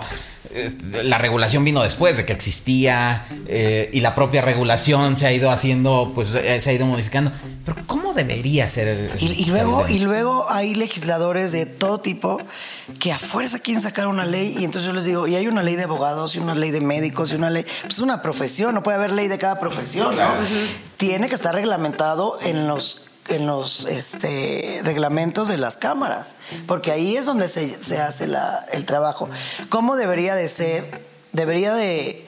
Este, 0.54 1.04
La 1.04 1.17
regulación 1.17 1.63
vino 1.63 1.84
después 1.84 2.17
de 2.17 2.25
que 2.25 2.34
existía 2.34 3.25
eh, 3.47 3.89
y 3.93 3.99
la 3.99 4.15
propia 4.15 4.41
regulación 4.41 5.15
se 5.15 5.28
ha 5.28 5.32
ido 5.32 5.52
haciendo, 5.52 6.12
pues 6.15 6.34
eh, 6.34 6.60
se 6.62 6.69
ha 6.69 6.73
ido 6.73 6.86
modificando. 6.86 7.32
Pero 7.65 7.78
¿cómo 7.86 8.13
debería 8.13 8.67
ser? 8.69 8.88
el- 8.88 9.12
Y, 9.21 9.45
luego, 9.45 9.88
y 9.88 9.99
luego 9.99 10.49
hay 10.49 10.73
legisladores 10.75 11.52
de 11.52 11.65
todo 11.67 11.99
tipo 11.99 12.41
que 12.99 13.12
a 13.12 13.19
fuerza 13.19 13.60
quieren 13.60 13.84
sacar 13.84 14.08
una 14.08 14.25
ley 14.25 14.56
y 14.60 14.65
entonces 14.65 14.88
yo 14.88 14.93
les 14.93 15.06
digo, 15.06 15.28
y 15.28 15.36
hay 15.36 15.47
una 15.47 15.62
ley 15.62 15.75
de 15.75 15.84
abogados 15.84 16.36
y 16.36 16.39
una 16.39 16.56
ley 16.56 16.71
de 16.71 16.82
médicos 16.82 17.32
y 17.32 17.36
una 17.36 17.49
ley, 17.49 17.63
pues 17.82 17.93
es 17.95 17.99
una 17.99 18.21
profesión, 18.21 18.73
no 18.73 18.82
puede 18.82 18.97
haber 18.97 19.12
ley 19.12 19.28
de 19.28 19.38
cada 19.38 19.60
profesión, 19.60 20.15
¿no? 20.15 20.34
Tiene 20.97 21.30
que 21.30 21.36
estar 21.36 21.54
reglamentado 21.54 22.39
en 22.41 22.67
los 22.67 23.04
en 23.30 23.48
los 23.48 23.86
este, 23.86 24.82
reglamentos 24.84 25.48
de 25.48 25.58
las 25.58 25.78
cámaras, 25.78 26.36
porque 26.68 26.92
ahí 26.92 27.15
es 27.15 27.26
donde 27.26 27.48
se, 27.48 27.82
se 27.82 28.00
hace 28.02 28.28
la- 28.28 28.65
el 28.72 28.86
trabajo. 28.86 29.30
¿Cómo 29.70 29.96
debería 29.96 30.36
de 30.36 30.48
ser? 30.48 31.04
Debería 31.32 31.74
de, 31.74 32.26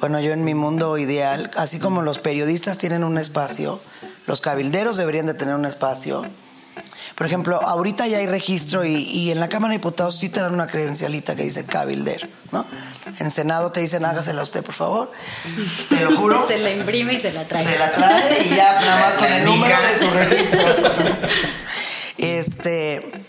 bueno, 0.00 0.18
yo 0.20 0.32
en 0.32 0.44
mi 0.44 0.54
mundo 0.54 0.96
ideal, 0.98 1.50
así 1.56 1.78
como 1.78 2.02
los 2.02 2.18
periodistas 2.18 2.78
tienen 2.78 3.04
un 3.04 3.18
espacio, 3.18 3.80
los 4.26 4.40
cabilderos 4.40 4.96
deberían 4.96 5.26
de 5.26 5.34
tener 5.34 5.54
un 5.54 5.64
espacio. 5.66 6.24
Por 7.16 7.26
ejemplo, 7.26 7.60
ahorita 7.62 8.06
ya 8.06 8.18
hay 8.18 8.26
registro 8.26 8.84
y, 8.84 8.94
y 8.94 9.30
en 9.30 9.40
la 9.40 9.48
Cámara 9.50 9.72
de 9.72 9.78
Diputados 9.78 10.16
sí 10.16 10.30
te 10.30 10.40
dan 10.40 10.54
una 10.54 10.66
credencialita 10.66 11.34
que 11.36 11.42
dice 11.44 11.66
cabildero, 11.66 12.28
¿no? 12.50 12.64
En 13.18 13.30
Senado 13.30 13.72
te 13.72 13.80
dicen 13.80 14.04
hágasela 14.04 14.42
usted, 14.42 14.62
por 14.62 14.74
favor. 14.74 15.12
Te 15.88 16.00
lo 16.00 16.16
juro. 16.16 16.46
Se 16.48 16.58
la 16.58 16.70
imprime 16.70 17.14
y 17.14 17.20
se 17.20 17.32
la 17.32 17.44
trae. 17.44 17.64
Se 17.64 17.78
la 17.78 17.92
trae 17.92 18.46
y 18.46 18.54
ya 18.54 18.80
nada 18.80 19.00
más 19.00 19.14
con 19.14 19.32
el 19.32 19.44
número 19.44 19.76
de 19.82 19.98
su 19.98 20.10
registro. 20.10 20.76
Este, 22.18 23.24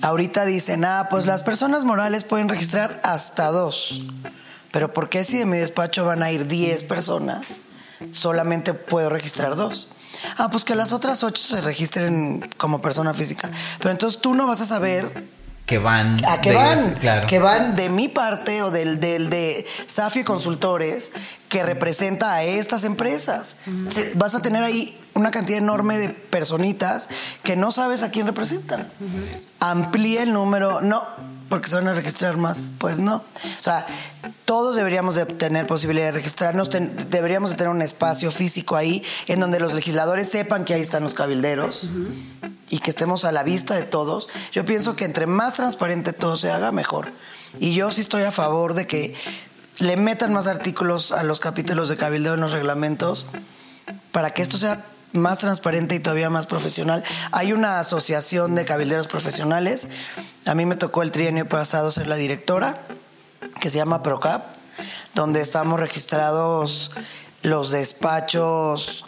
ahorita 0.00 0.46
dicen, 0.46 0.86
ah, 0.86 1.08
pues 1.10 1.26
las 1.26 1.42
personas 1.42 1.84
morales 1.84 2.24
pueden 2.24 2.48
registrar 2.48 2.98
hasta 3.02 3.48
dos. 3.48 3.98
Pero 4.72 4.94
¿por 4.94 5.10
qué 5.10 5.24
si 5.24 5.36
de 5.36 5.44
mi 5.44 5.58
despacho 5.58 6.06
van 6.06 6.22
a 6.22 6.30
ir 6.30 6.46
10 6.46 6.84
personas? 6.84 7.60
Solamente 8.12 8.72
puedo 8.72 9.10
registrar 9.10 9.56
dos. 9.56 9.90
Ah, 10.38 10.48
pues 10.50 10.64
que 10.64 10.74
las 10.74 10.92
otras 10.92 11.22
ocho 11.22 11.42
se 11.42 11.60
registren 11.60 12.48
como 12.56 12.80
persona 12.80 13.12
física. 13.12 13.50
Pero 13.78 13.90
entonces 13.90 14.20
tú 14.20 14.34
no 14.34 14.46
vas 14.46 14.62
a 14.62 14.66
saber 14.66 15.28
que 15.70 15.78
van. 15.78 16.16
¿A 16.26 16.40
qué 16.40 16.50
de 16.50 16.56
van? 16.56 16.78
ellos, 16.78 16.98
claro. 16.98 17.28
Que 17.28 17.38
van 17.38 17.76
de 17.76 17.90
mi 17.90 18.08
parte 18.08 18.60
o 18.64 18.72
del, 18.72 18.98
del 18.98 19.30
de 19.30 19.64
Safi 19.86 20.24
Consultores 20.24 21.12
que 21.48 21.62
representa 21.62 22.34
a 22.34 22.42
estas 22.42 22.82
empresas. 22.82 23.54
Vas 24.14 24.34
a 24.34 24.42
tener 24.42 24.64
ahí 24.64 24.98
una 25.14 25.30
cantidad 25.30 25.58
enorme 25.58 25.96
de 25.96 26.08
personitas 26.08 27.08
que 27.44 27.54
no 27.54 27.70
sabes 27.70 28.02
a 28.02 28.10
quién 28.10 28.26
representan. 28.26 28.88
Amplía 29.60 30.24
el 30.24 30.32
número, 30.32 30.80
no, 30.80 31.04
porque 31.50 31.68
se 31.68 31.74
van 31.74 31.88
a 31.88 31.92
registrar 31.92 32.38
más. 32.38 32.70
Pues 32.78 32.98
no. 32.98 33.16
O 33.16 33.62
sea, 33.62 33.86
todos 34.46 34.76
deberíamos 34.76 35.16
de 35.16 35.26
tener 35.26 35.66
posibilidad 35.66 36.06
de 36.06 36.12
registrarnos, 36.12 36.70
deberíamos 36.70 37.50
de 37.50 37.56
tener 37.56 37.72
un 37.72 37.82
espacio 37.82 38.30
físico 38.30 38.76
ahí 38.76 39.04
en 39.26 39.40
donde 39.40 39.60
los 39.60 39.74
legisladores 39.74 40.28
sepan 40.28 40.64
que 40.64 40.74
ahí 40.74 40.80
están 40.80 41.02
los 41.02 41.14
cabilderos 41.14 41.88
y 42.70 42.78
que 42.78 42.90
estemos 42.90 43.24
a 43.24 43.32
la 43.32 43.42
vista 43.42 43.74
de 43.74 43.82
todos. 43.82 44.28
Yo 44.52 44.64
pienso 44.64 44.94
que 44.94 45.04
entre 45.04 45.26
más 45.26 45.54
transparente 45.54 46.12
todo 46.12 46.36
se 46.36 46.50
haga, 46.50 46.70
mejor. 46.72 47.12
Y 47.58 47.74
yo 47.74 47.90
sí 47.90 48.00
estoy 48.00 48.22
a 48.22 48.32
favor 48.32 48.74
de 48.74 48.86
que 48.86 49.14
le 49.80 49.96
metan 49.96 50.32
más 50.32 50.46
artículos 50.46 51.10
a 51.10 51.24
los 51.24 51.40
capítulos 51.40 51.88
de 51.88 51.96
cabildeo 51.96 52.34
en 52.34 52.40
los 52.40 52.52
reglamentos 52.52 53.26
para 54.12 54.30
que 54.30 54.42
esto 54.42 54.56
sea 54.56 54.84
más 55.12 55.38
transparente 55.38 55.94
y 55.94 56.00
todavía 56.00 56.30
más 56.30 56.46
profesional. 56.46 57.02
Hay 57.32 57.52
una 57.52 57.78
asociación 57.78 58.54
de 58.54 58.64
cabilderos 58.64 59.06
profesionales. 59.06 59.88
A 60.46 60.54
mí 60.54 60.66
me 60.66 60.76
tocó 60.76 61.02
el 61.02 61.12
trienio 61.12 61.48
pasado 61.48 61.90
ser 61.90 62.06
la 62.06 62.16
directora, 62.16 62.80
que 63.60 63.70
se 63.70 63.78
llama 63.78 64.02
PROCAP, 64.02 64.44
donde 65.14 65.40
estamos 65.40 65.80
registrados 65.80 66.92
los 67.42 67.70
despachos 67.70 69.06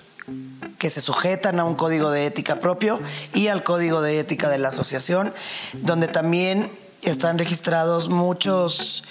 que 0.79 0.91
se 0.91 1.01
sujetan 1.01 1.61
a 1.61 1.65
un 1.65 1.75
código 1.75 2.11
de 2.11 2.27
ética 2.27 2.61
propio 2.61 3.01
y 3.35 3.49
al 3.49 3.63
código 3.63 4.03
de 4.03 4.19
ética 4.19 4.49
de 4.49 4.59
la 4.59 4.69
asociación, 4.69 5.33
donde 5.75 6.09
también 6.09 6.71
están 7.03 7.39
registrados 7.39 8.09
muchos 8.09 9.05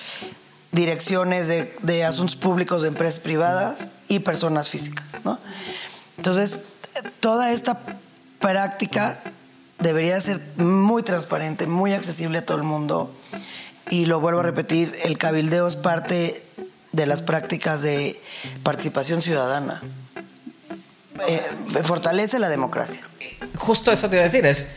direcciones 0.71 1.47
de, 1.47 1.75
de 1.82 2.06
asuntos 2.06 2.36
públicos 2.36 2.82
de 2.82 2.89
empresas 2.89 3.19
privadas 3.19 3.89
y 4.08 4.19
personas 4.19 4.69
físicas. 4.69 5.12
¿no? 5.23 5.39
Entonces, 6.17 6.63
toda 7.19 7.51
esta 7.51 7.80
práctica 8.39 9.19
debería 9.80 10.19
ser 10.21 10.39
muy 10.58 11.04
transparente, 11.04 11.67
muy 11.67 11.93
accesible 11.93 12.39
a 12.39 12.45
todo 12.45 12.58
el 12.58 12.63
mundo. 12.63 13.13
Y 13.89 14.06
lo 14.06 14.19
vuelvo 14.19 14.39
a 14.39 14.43
repetir, 14.43 14.95
el 15.04 15.17
cabildeo 15.17 15.67
es 15.67 15.75
parte 15.75 16.43
de 16.91 17.06
las 17.06 17.21
prácticas 17.21 17.82
de 17.82 18.21
participación 18.63 19.21
ciudadana. 19.21 19.82
eh, 21.27 21.41
fortalece 21.84 22.39
la 22.39 22.49
democracia. 22.49 23.01
Justo 23.58 23.91
eso 23.91 24.10
te 24.10 24.15
iba 24.15 24.23
a 24.23 24.25
decir, 24.25 24.45
es, 24.45 24.71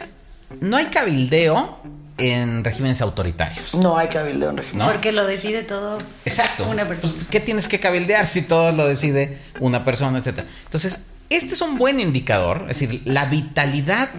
no 0.61 0.77
hay 0.77 0.87
cabildeo 0.87 1.79
en 2.19 2.63
regímenes 2.65 3.01
autoritarios. 3.03 3.75
No 3.75 3.97
hay 3.97 4.09
cabildeo 4.09 4.51
en 4.51 4.57
régimen. 4.59 4.87
¿No? 4.87 4.93
Porque 4.93 5.11
lo 5.13 5.27
decide 5.27 5.63
todo 5.65 5.99
Exacto. 6.25 6.65
una 6.69 6.87
persona. 6.87 7.13
Pues, 7.13 7.25
¿Qué 7.25 7.41
tienes 7.41 7.67
que 7.69 7.81
cabildear 7.81 8.27
si 8.27 8.43
todo 8.43 8.73
lo 8.73 8.87
decide 8.87 9.39
una 9.61 9.85
persona, 9.85 10.19
etcétera? 10.19 10.47
Entonces, 10.65 11.07
este 11.31 11.55
es 11.55 11.61
un 11.61 11.79
buen 11.79 12.01
indicador, 12.01 12.67
es 12.69 12.81
decir, 12.81 13.03
la 13.05 13.27
vitalidad 13.27 14.11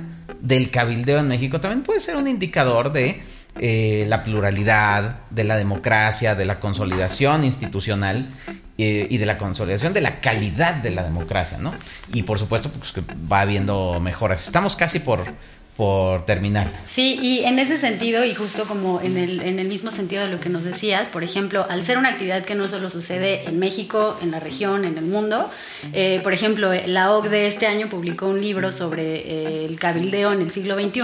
del 0.41 0.69
cabildeo 0.69 1.19
en 1.19 1.27
México 1.27 1.59
también 1.59 1.83
puede 1.83 1.99
ser 1.99 2.15
un 2.15 2.27
indicador 2.27 2.91
de 2.91 3.21
eh, 3.57 4.05
la 4.09 4.21
pluralidad, 4.23 5.19
de 5.29 5.45
la 5.45 5.55
democracia, 5.55 6.35
de 6.35 6.43
la 6.45 6.59
consolidación 6.59 7.45
institucional 7.45 8.27
eh, 8.77 9.07
y 9.09 9.17
de 9.17 9.25
la 9.25 9.37
consolidación 9.37 9.93
de 9.93 10.01
la 10.01 10.19
calidad 10.19 10.75
de 10.75 10.91
la 10.91 11.03
democracia, 11.03 11.57
¿no? 11.57 11.73
Y 12.11 12.23
por 12.23 12.37
supuesto, 12.37 12.69
pues 12.69 12.91
que 12.91 13.01
va 13.31 13.41
habiendo 13.41 13.99
mejoras. 14.01 14.45
Estamos 14.45 14.75
casi 14.75 14.99
por, 14.99 15.23
por 15.75 16.25
terminar. 16.25 16.67
Sí, 16.85 17.19
y 17.21 17.43
en 17.43 17.59
ese 17.59 17.77
sentido, 17.77 18.23
y 18.23 18.33
justo 18.33 18.63
como 18.63 19.01
en 19.01 19.17
el, 19.17 19.41
en 19.41 19.59
el 19.59 19.67
mismo 19.67 19.91
sentido 19.91 20.23
de 20.23 20.31
lo 20.31 20.39
que 20.39 20.47
nos 20.47 20.63
decías, 20.63 21.09
por 21.09 21.21
ejemplo, 21.21 21.65
al 21.69 21.83
ser 21.83 21.97
una 21.97 22.09
actividad 22.09 22.45
que 22.45 22.55
no 22.55 22.69
solo 22.69 22.89
sucede 22.89 23.43
en 23.45 23.59
México, 23.59 24.17
en 24.23 24.31
la 24.31 24.39
región, 24.39 24.85
en 24.85 24.97
el 24.97 25.03
mundo, 25.03 25.49
eh, 25.91 26.21
por 26.23 26.31
ejemplo, 26.31 26.71
la 26.85 27.11
OCDE 27.11 27.47
este 27.47 27.67
año 27.67 27.89
publicó 27.89 28.27
un 28.27 28.39
libro 28.39 28.71
sobre 28.71 29.17
eh, 29.17 29.65
el 29.65 29.77
cabildeo 29.77 30.31
en 30.31 30.41
el 30.41 30.51
siglo 30.51 30.79
XXI, 30.79 31.01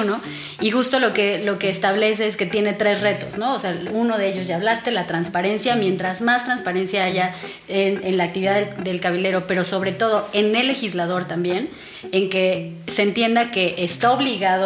y 0.61 0.71
justo 0.71 0.99
lo 0.99 1.11
que, 1.11 1.39
lo 1.43 1.59
que 1.59 1.69
establece 1.69 2.27
es 2.27 2.37
que 2.37 2.45
tiene 2.45 2.71
tres 2.71 3.01
retos, 3.01 3.37
¿no? 3.37 3.53
O 3.53 3.59
sea, 3.59 3.77
uno 3.91 4.17
de 4.17 4.29
ellos 4.29 4.47
ya 4.47 4.55
hablaste, 4.55 4.91
la 4.91 5.05
transparencia, 5.05 5.75
mientras 5.75 6.21
más 6.21 6.45
transparencia 6.45 7.03
haya 7.03 7.35
en, 7.67 7.99
en 8.05 8.15
la 8.15 8.23
actividad 8.23 8.55
del, 8.55 8.83
del 8.85 9.01
cabildero, 9.01 9.47
pero 9.47 9.65
sobre 9.65 9.91
todo 9.91 10.29
en 10.31 10.55
el 10.55 10.67
legislador 10.67 11.25
también, 11.25 11.69
en 12.11 12.29
que 12.29 12.73
se 12.87 13.03
entienda 13.03 13.51
que 13.51 13.75
está 13.83 14.11
obligado 14.11 14.60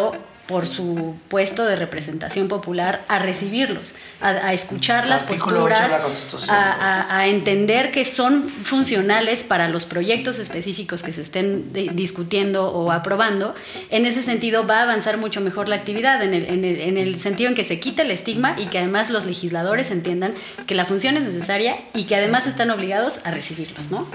por 0.46 0.64
su 0.68 1.16
puesto 1.26 1.64
de 1.64 1.74
representación 1.74 2.46
popular 2.46 3.04
a 3.08 3.18
recibirlos, 3.18 3.94
a, 4.20 4.28
a 4.28 4.52
escuchar 4.52 5.08
las 5.10 5.24
Artículo 5.24 5.62
posturas, 5.66 5.90
la 5.90 6.54
a, 6.54 6.72
a- 7.00 7.18
a 7.18 7.26
entender 7.26 7.90
que 7.90 8.04
son 8.04 8.44
funcionales 8.48 9.42
para 9.42 9.68
los 9.68 9.86
proyectos 9.86 10.38
específicos 10.38 11.02
que 11.02 11.12
se 11.12 11.22
estén 11.22 11.72
de- 11.72 11.90
discutiendo 11.92 12.70
o 12.70 12.92
aprobando. 12.92 13.56
En 13.90 14.06
ese 14.06 14.22
sentido 14.22 14.64
va 14.68 14.78
a 14.78 14.82
avanzar 14.84 15.16
mucho 15.18 15.40
mejor 15.40 15.68
la 15.68 15.74
actividad, 15.74 16.22
en 16.22 16.32
el, 16.32 16.46
en 16.46 16.64
el- 16.64 16.80
en 16.80 16.96
el 16.96 17.18
sentido 17.18 17.48
en 17.50 17.56
que 17.56 17.64
se 17.64 17.80
quita 17.80 18.02
el 18.02 18.12
estigma 18.12 18.54
y 18.56 18.66
que 18.66 18.78
además 18.78 19.10
los 19.10 19.24
legisladores 19.26 19.90
entiendan 19.90 20.32
que 20.68 20.76
la 20.76 20.84
función 20.84 21.16
es 21.16 21.24
necesaria 21.24 21.76
y 21.92 22.04
que 22.04 22.14
además 22.14 22.46
están 22.46 22.70
obligados 22.70 23.20
a 23.24 23.32
recibirlos, 23.32 23.90
¿no? 23.90 24.06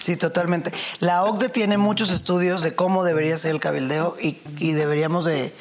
Sí, 0.00 0.16
totalmente. 0.16 0.72
La 1.00 1.24
OCDE 1.24 1.48
tiene 1.48 1.78
muchos 1.78 2.10
estudios 2.10 2.62
de 2.62 2.74
cómo 2.74 3.04
debería 3.04 3.36
ser 3.38 3.52
el 3.52 3.60
cabildeo 3.60 4.16
y, 4.20 4.38
y 4.58 4.72
deberíamos 4.72 5.24
de 5.24 5.52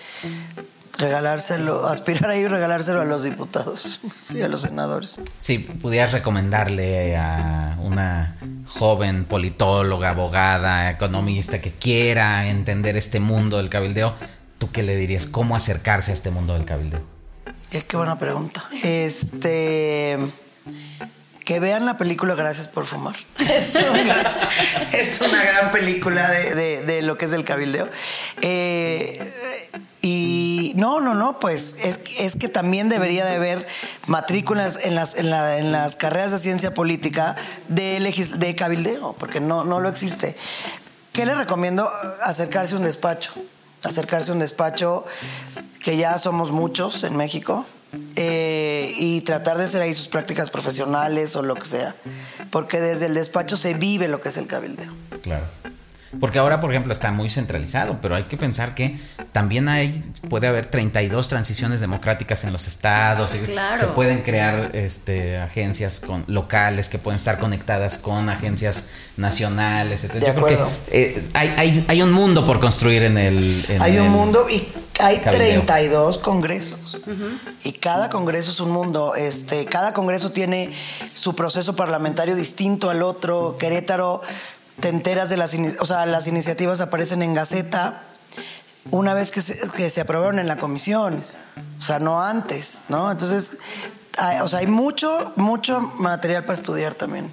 regalárselo, 0.98 1.88
aspirar 1.88 2.32
ahí 2.32 2.42
y 2.42 2.48
regalárselo 2.48 3.02
a 3.02 3.06
los 3.06 3.24
diputados, 3.24 4.00
sí, 4.24 4.42
a 4.42 4.48
los 4.48 4.62
senadores. 4.62 5.22
Si 5.40 5.60
pudieras 5.60 6.12
recomendarle 6.12 7.18
a 7.18 7.78
una 7.82 8.38
joven 8.68 9.26
politóloga, 9.26 10.10
abogada, 10.10 10.90
economista 10.90 11.62
que 11.62 11.72
quiera 11.72 12.48
entender 12.48 12.98
este 12.98 13.20
mundo 13.20 13.58
del 13.58 13.70
cabildeo, 13.70 14.16
¿tú 14.58 14.72
qué 14.72 14.84
le 14.84 14.96
dirías? 14.96 15.26
¿Cómo 15.26 15.56
acercarse 15.56 16.12
a 16.12 16.14
este 16.14 16.32
mundo 16.32 16.54
del 16.54 16.66
cabildeo? 16.66 17.02
Qué, 17.70 17.84
qué 17.84 17.98
buena 17.98 18.18
pregunta. 18.18 18.64
Este. 18.84 20.18
Que 21.48 21.62
vean 21.62 21.86
la 21.86 21.98
película 21.98 22.36
Gracias 22.36 22.68
por 22.68 22.86
Fumar. 22.86 23.16
Es 23.40 23.74
una, 23.76 24.50
es 24.92 25.22
una 25.22 25.42
gran 25.46 25.72
película 25.72 26.30
de, 26.30 26.54
de- 26.54 26.82
de 26.82 27.02
lo 27.02 27.18
que 27.18 27.24
es 27.24 27.32
el 27.32 27.46
cabildeo. 27.46 27.88
Eh, 28.42 29.34
y 30.02 30.74
no, 30.76 31.00
no, 31.00 31.14
no, 31.14 31.40
pues 31.40 31.76
es, 31.86 32.02
es 32.20 32.36
que 32.36 32.50
también 32.50 32.90
debería 32.90 33.24
de 33.26 33.36
haber 33.36 33.66
matrículas 34.08 34.84
en 34.84 34.96
las, 34.96 35.16
en, 35.16 35.30
la- 35.30 35.58
en 35.58 35.72
las 35.72 35.96
carreras 35.96 36.32
de 36.32 36.40
ciencia 36.40 36.74
política 36.74 37.38
de, 37.70 37.98
legis- 38.02 38.36
de 38.36 38.54
cabildeo, 38.54 39.16
porque 39.18 39.40
no, 39.40 39.64
no 39.64 39.80
lo 39.80 39.88
existe. 39.88 40.36
¿Qué 41.14 41.26
le 41.26 41.34
recomiendo? 41.34 41.90
Acercarse 42.26 42.76
a 42.76 42.78
un 42.80 42.84
despacho. 42.84 43.32
Acercarse 43.84 44.32
a 44.32 44.34
un 44.34 44.40
despacho 44.42 45.06
que 45.82 45.96
ya 45.96 46.18
somos 46.18 46.52
muchos 46.52 47.06
en 47.06 47.16
México 47.16 47.66
eh, 48.16 48.94
y 48.98 49.22
tratar 49.22 49.58
de 49.58 49.66
hacer 49.66 49.82
ahí 49.82 49.94
sus 49.94 50.08
prácticas 50.08 50.50
profesionales 50.50 51.36
o 51.36 51.42
lo 51.42 51.56
que 51.56 51.66
sea. 51.66 51.96
Porque 52.52 52.80
desde 52.80 53.06
el 53.08 53.14
despacho 53.14 53.58
se 53.58 53.74
vive 53.74 54.08
lo 54.08 54.22
que 54.22 54.30
es 54.30 54.38
el 54.38 54.48
cabildeo. 54.48 54.92
Claro. 55.22 55.46
Porque 56.20 56.40
ahora, 56.40 56.60
por 56.60 56.72
ejemplo, 56.72 56.94
está 56.94 57.12
muy 57.12 57.30
centralizado, 57.30 58.00
pero 58.02 58.16
hay 58.16 58.24
que 58.24 58.38
pensar 58.38 58.76
que 58.76 58.98
también 59.34 59.68
hay, 59.68 60.04
puede 60.30 60.48
haber 60.48 60.68
32 60.68 61.28
transiciones 61.28 61.82
democráticas 61.82 62.46
en 62.46 62.54
los 62.54 62.68
estados. 62.68 63.36
Claro. 63.46 63.78
Se 63.78 63.88
pueden 63.88 64.22
crear 64.22 64.72
este, 64.74 65.38
agencias 65.38 66.00
con, 66.00 66.24
locales 66.28 66.88
que 66.88 66.98
pueden 66.98 67.18
estar 67.18 67.40
conectadas 67.40 67.98
con 67.98 68.30
agencias 68.30 68.90
nacionales, 69.18 70.06
etc. 70.06 70.14
De 70.14 70.20
Yo 70.20 70.34
creo 70.34 70.46
que, 70.46 70.54
acuerdo. 70.54 70.72
eh, 70.92 71.30
hay, 71.34 71.54
hay, 71.58 71.86
hay 71.88 72.02
un 72.02 72.12
mundo 72.14 72.46
por 72.46 72.60
construir 72.62 73.04
en 73.04 73.18
el. 73.18 73.66
en 73.68 73.82
hay 73.82 73.98
un 73.98 74.10
mundo 74.10 74.48
y 74.50 74.68
hay 75.00 75.20
cabildeo. 75.20 75.64
32 75.64 76.18
congresos. 76.18 77.02
Y 77.64 77.74
cada 77.74 78.10
congreso 78.10 78.52
es 78.52 78.60
un 78.60 78.72
mundo. 78.72 79.16
Este, 79.16 79.66
cada 79.66 79.94
congreso 79.94 80.32
tiene 80.32 80.74
su 81.14 81.36
proceso 81.36 81.76
parlamentario 81.76 82.36
distinto 82.36 82.90
al 82.90 83.04
otro. 83.04 83.58
Querétaro, 83.58 84.22
te 84.80 84.90
enteras 84.90 85.30
de 85.30 85.38
las, 85.38 85.56
o 85.80 85.86
sea, 85.86 86.06
las 86.06 86.28
iniciativas 86.28 86.82
aparecen 86.82 87.22
en 87.22 87.34
Gaceta 87.34 88.04
una 88.92 89.14
vez 89.14 89.32
que 89.32 89.42
se, 89.42 89.58
que 89.76 89.90
se 89.90 90.02
aprobaron 90.02 90.40
en 90.40 90.48
la 90.48 90.58
comisión. 90.58 91.22
O 91.80 91.82
sea, 91.82 92.00
no 92.00 92.22
antes, 92.22 92.82
¿no? 92.90 93.12
Entonces, 93.12 93.58
hay, 94.18 94.40
o 94.40 94.48
sea, 94.48 94.60
hay 94.60 94.68
mucho, 94.68 95.34
mucho 95.36 95.80
material 96.00 96.44
para 96.44 96.54
estudiar 96.54 96.94
también. 96.94 97.32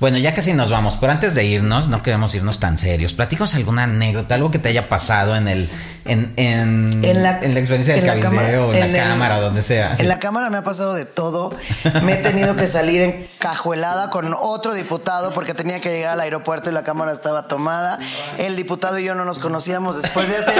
Bueno, 0.00 0.18
ya 0.18 0.34
casi 0.34 0.52
nos 0.52 0.68
vamos, 0.68 0.96
pero 1.00 1.12
antes 1.12 1.32
de 1.34 1.44
irnos, 1.44 1.86
no 1.86 2.02
queremos 2.02 2.34
irnos 2.34 2.58
tan 2.58 2.76
serios. 2.76 3.12
Platícanos 3.12 3.54
alguna 3.54 3.84
anécdota, 3.84 4.34
algo 4.34 4.50
que 4.50 4.58
te 4.58 4.68
haya 4.68 4.88
pasado 4.88 5.36
en 5.36 5.46
el, 5.46 5.70
en, 6.04 6.32
en, 6.36 7.04
En 7.04 7.22
la, 7.22 7.38
en 7.40 7.54
la 7.54 7.60
experiencia 7.60 7.94
del 7.94 8.08
en 8.08 8.16
la 8.16 8.22
cabildeo, 8.22 8.66
cámara- 8.72 8.84
en 8.86 8.92
la 8.92 8.98
cámara, 9.04 9.38
o 9.38 9.40
donde 9.42 9.62
sea. 9.62 9.94
En 9.98 10.08
la 10.08 10.18
cámara 10.18 10.50
me 10.50 10.58
ha 10.58 10.64
pasado 10.64 10.94
de 10.94 11.04
todo. 11.04 11.54
Me 12.02 12.14
he 12.14 12.16
tenido 12.16 12.56
que 12.56 12.66
salir 12.66 13.00
encajuelada 13.02 14.10
con 14.10 14.34
otro 14.38 14.74
diputado 14.74 15.32
porque 15.32 15.54
tenía 15.54 15.80
que 15.80 15.90
llegar 15.90 16.12
al 16.12 16.20
aeropuerto 16.20 16.70
y 16.70 16.72
la 16.72 16.82
cámara 16.84 17.12
estaba 17.12 17.46
tomada. 17.48 17.98
El 18.38 18.56
diputado 18.56 18.98
y 18.98 19.04
yo 19.04 19.14
no 19.14 19.24
nos 19.24 19.38
conocíamos. 19.38 20.02
Después 20.02 20.28
de, 20.28 20.36
hacer, 20.38 20.54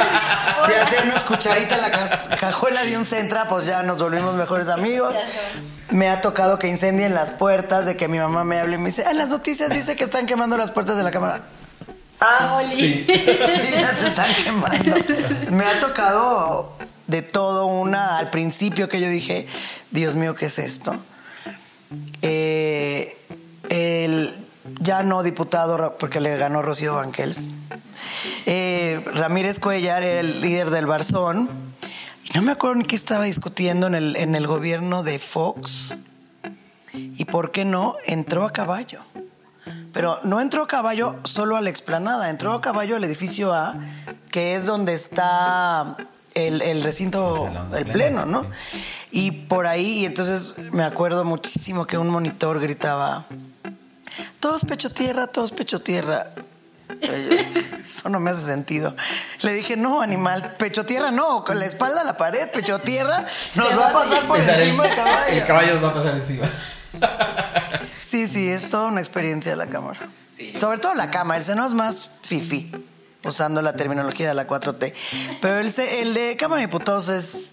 de 0.69 0.77
hacernos 0.77 1.23
cucharita 1.25 1.75
en 1.77 1.83
la 1.83 1.91
cajuela 2.39 2.85
de 2.85 2.97
un 2.97 3.05
centra, 3.05 3.49
pues 3.49 3.67
ya 3.67 3.83
nos 3.83 3.99
volvimos 3.99 4.35
mejores 4.35 4.69
amigos. 4.69 5.15
Me 5.91 6.09
ha 6.09 6.21
tocado 6.23 6.59
que 6.59 6.69
incendien 6.69 7.15
las 7.15 7.33
puertas, 7.33 7.85
de 7.85 7.97
que 7.97 8.09
mi 8.09 8.19
mamá 8.19 8.45
me 8.45 8.59
hable 8.61 8.77
y 8.77 8.79
me 8.79 8.89
dice, 8.91 9.05
"Ah, 9.07 9.11
en 9.11 9.19
las 9.19 9.29
noticias 9.29 9.71
dice 9.71 9.95
que 9.97 10.05
están 10.05 10.25
quemando 10.27 10.57
las 10.57 10.71
puertas 10.71 10.97
de 10.97 11.03
la 11.03 11.11
cámara. 11.11 11.43
Ah, 12.25 12.63
sí. 12.69 13.05
Sí, 13.07 13.07
ya 13.73 13.95
se 13.95 14.07
están 14.09 14.33
quemando. 14.35 14.97
Me 15.51 15.65
ha 15.65 15.81
tocado 15.81 16.73
de 17.09 17.23
todo 17.23 17.67
una 17.67 18.19
al 18.19 18.31
principio 18.31 18.89
que 18.89 19.01
yo 19.01 19.09
dije, 19.09 19.49
Dios 19.91 20.15
mío, 20.15 20.37
¿qué 20.37 20.47
es 20.47 20.59
esto? 20.59 20.95
Eh, 22.23 23.17
el 23.69 24.33
ya 24.81 25.03
no 25.03 25.23
diputado, 25.23 25.97
porque 25.99 26.21
le 26.21 26.37
ganó 26.37 26.63
Rocío 26.63 26.95
Banquels. 26.95 27.49
Eh, 28.47 29.05
Ramírez 29.15 29.59
Cuellar 29.59 30.03
era 30.05 30.21
el 30.21 30.41
líder 30.41 30.71
del 30.71 30.87
Barzón. 30.87 31.51
Y 32.23 32.37
no 32.37 32.43
me 32.43 32.53
acuerdo 32.53 32.77
ni 32.77 32.85
qué 32.85 32.95
estaba 32.95 33.25
discutiendo 33.25 33.89
en 33.89 33.97
el, 33.97 34.17
en 34.17 34.37
el 34.37 34.47
gobierno 34.47 35.03
de 35.03 35.19
Fox. 35.19 35.97
Y 36.95 37.25
por 37.25 37.51
qué 37.51 37.65
no, 37.65 37.97
entró 38.07 38.45
a 38.45 38.53
caballo. 38.53 39.05
Pero 39.93 40.19
no 40.25 40.41
entró 40.41 40.63
a 40.63 40.69
caballo 40.69 41.19
solo 41.25 41.57
a 41.57 41.61
la 41.61 41.71
explanada, 41.71 42.31
entró 42.31 42.53
a 42.53 42.61
caballo 42.61 42.97
al 42.97 43.05
edificio 43.05 43.53
A, 43.53 43.77
que 44.31 44.57
es 44.57 44.67
donde 44.67 44.95
está 44.95 45.97
el, 46.35 46.63
el 46.63 46.83
recinto, 46.83 47.49
El 47.77 47.87
pleno, 47.87 48.27
¿no? 48.27 48.47
Y 49.11 49.31
por 49.33 49.67
ahí, 49.67 50.01
y 50.01 50.07
entonces 50.07 50.55
me 50.73 50.85
acuerdo 50.85 51.25
muchísimo 51.25 51.87
que 51.87 51.99
un 51.99 52.09
monitor 52.09 52.61
gritaba, 52.61 53.27
todos 54.41 54.65
pecho 54.65 54.91
tierra, 54.91 55.27
todos 55.27 55.53
pecho 55.53 55.81
tierra. 55.81 56.29
Eso 57.81 58.09
no 58.09 58.21
me 58.21 58.31
hace 58.31 58.45
sentido. 58.45 58.95
Le 59.43 59.53
dije, 59.55 59.77
no, 59.77 60.03
animal, 60.03 60.57
pecho 60.59 60.85
tierra 60.87 61.11
no, 61.11 61.45
con 61.45 61.59
la 61.59 61.67
espalda 61.67 62.03
a 62.03 62.05
la 62.05 62.17
pared, 62.17 62.49
pecho 62.51 62.79
tierra, 62.79 63.27
nos 63.55 63.79
va 63.79 63.89
a 63.89 63.93
pasar 63.93 64.27
por 64.27 64.39
encima 64.39 64.85
el, 64.85 64.91
el 64.91 64.97
caballo. 64.97 65.33
el 65.33 65.45
caballo 65.45 65.75
nos 65.75 65.85
va 65.85 65.89
a 65.89 65.95
pasar 65.95 66.15
encima. 66.17 66.51
Sí, 67.99 68.27
sí, 68.29 68.49
es 68.49 68.69
toda 68.69 68.87
una 68.89 69.01
experiencia 69.01 69.57
la 69.57 69.67
cámara. 69.69 70.01
Sobre 70.59 70.79
todo 70.79 70.93
la 70.95 71.11
cámara, 71.11 71.39
el 71.39 71.45
Senado 71.45 71.69
es 71.69 71.73
más 71.75 72.11
fifi, 72.23 72.71
usando 73.25 73.63
la 73.63 73.75
terminología 73.75 74.29
de 74.29 74.35
la 74.35 74.47
4T. 74.47 74.93
Pero 75.41 75.59
el, 75.59 76.15
de 76.15 76.37
Cámara 76.39 76.61
de 76.61 76.67
Diputados 76.67 77.09
es... 77.09 77.53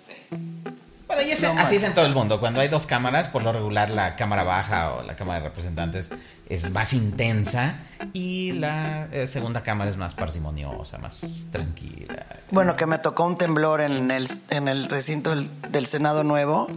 Bueno, 1.08 1.22
y 1.22 1.32
ese- 1.32 1.54
No 1.54 1.60
así 1.62 1.78
es 1.78 1.84
en 1.84 1.96
todo 1.96 2.06
el 2.06 2.14
mundo. 2.14 2.40
Cuando 2.42 2.60
hay 2.60 2.68
dos 2.68 2.88
cámaras, 2.88 3.30
por 3.30 3.44
lo 3.44 3.52
regular 3.54 3.90
la 3.90 4.16
cámara 4.16 4.44
baja 4.44 4.94
o 4.96 5.04
la 5.04 5.16
cámara 5.16 5.40
de 5.40 5.48
representantes 5.48 6.10
es 6.50 6.72
más 6.72 6.94
intensa 6.94 7.76
y 8.14 8.52
la 8.54 9.08
eh, 9.12 9.28
segunda 9.28 9.64
cámara 9.64 9.90
es 9.90 9.98
más 9.98 10.14
parsimoniosa, 10.14 10.98
más 10.98 11.46
tranquila. 11.52 12.26
Bueno, 12.52 12.76
que 12.76 12.86
me 12.86 12.98
tocó 13.00 13.26
un 13.26 13.38
temblor 13.38 13.82
en 13.82 14.12
el, 14.12 14.28
en 14.50 14.68
el 14.68 14.90
recinto 14.90 15.30
del, 15.32 15.50
del 15.72 15.86
Senado 15.88 16.24
Nuevo 16.24 16.68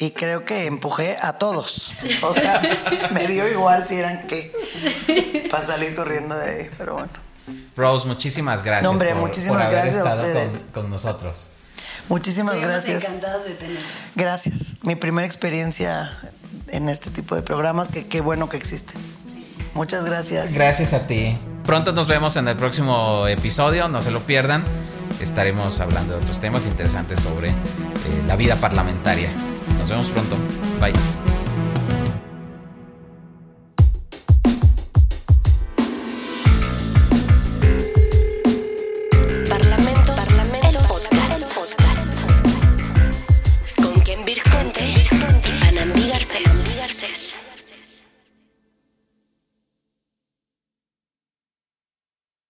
y 0.00 0.12
creo 0.12 0.46
que 0.46 0.66
empujé 0.66 1.16
a 1.20 1.34
todos. 1.34 1.92
O 2.22 2.32
sea, 2.32 2.60
me 3.12 3.28
dio 3.28 3.46
igual 3.46 3.84
si 3.84 3.96
eran 3.96 4.26
que 4.26 4.50
para 5.50 5.62
salir 5.62 5.94
corriendo 5.94 6.34
de 6.34 6.50
ahí, 6.50 6.70
pero 6.76 6.94
bueno. 6.94 7.12
Rose, 7.76 8.06
muchísimas 8.06 8.64
gracias. 8.64 8.84
No, 8.84 8.90
hombre, 8.90 9.12
por, 9.12 9.20
muchísimas 9.20 9.58
por 9.58 9.66
haber 9.66 9.92
gracias 9.92 10.02
a 10.02 10.08
estado 10.08 10.26
ustedes. 10.26 10.54
Con, 10.72 10.82
con 10.82 10.90
nosotros. 10.90 11.46
Muchísimas 12.08 12.54
Estuvimos 12.54 12.82
gracias. 12.82 13.04
encantados 13.04 13.44
de 13.44 13.54
tenerlo. 13.54 13.80
Gracias. 14.16 14.54
Mi 14.82 14.96
primera 14.96 15.26
experiencia 15.26 16.10
en 16.68 16.88
este 16.88 17.10
tipo 17.10 17.36
de 17.36 17.42
programas, 17.42 17.88
que 17.88 18.06
qué 18.06 18.22
bueno 18.22 18.48
que 18.48 18.56
existen. 18.56 18.98
Muchas 19.74 20.06
gracias. 20.06 20.54
Gracias 20.54 20.94
a 20.94 21.06
ti. 21.06 21.36
Pronto 21.66 21.92
nos 21.92 22.08
vemos 22.08 22.36
en 22.36 22.48
el 22.48 22.56
próximo 22.56 23.26
episodio, 23.28 23.88
no 23.88 24.00
se 24.00 24.10
lo 24.10 24.20
pierdan. 24.20 24.64
Estaremos 25.20 25.78
hablando 25.80 26.16
de 26.16 26.22
otros 26.22 26.40
temas 26.40 26.64
interesantes 26.64 27.20
sobre 27.20 27.50
eh, 27.50 27.54
la 28.26 28.36
vida 28.36 28.56
parlamentaria. 28.56 29.28
Nos 29.90 30.06
vemos 30.06 30.08
pronto. 30.12 30.36
Bye. 30.78 31.29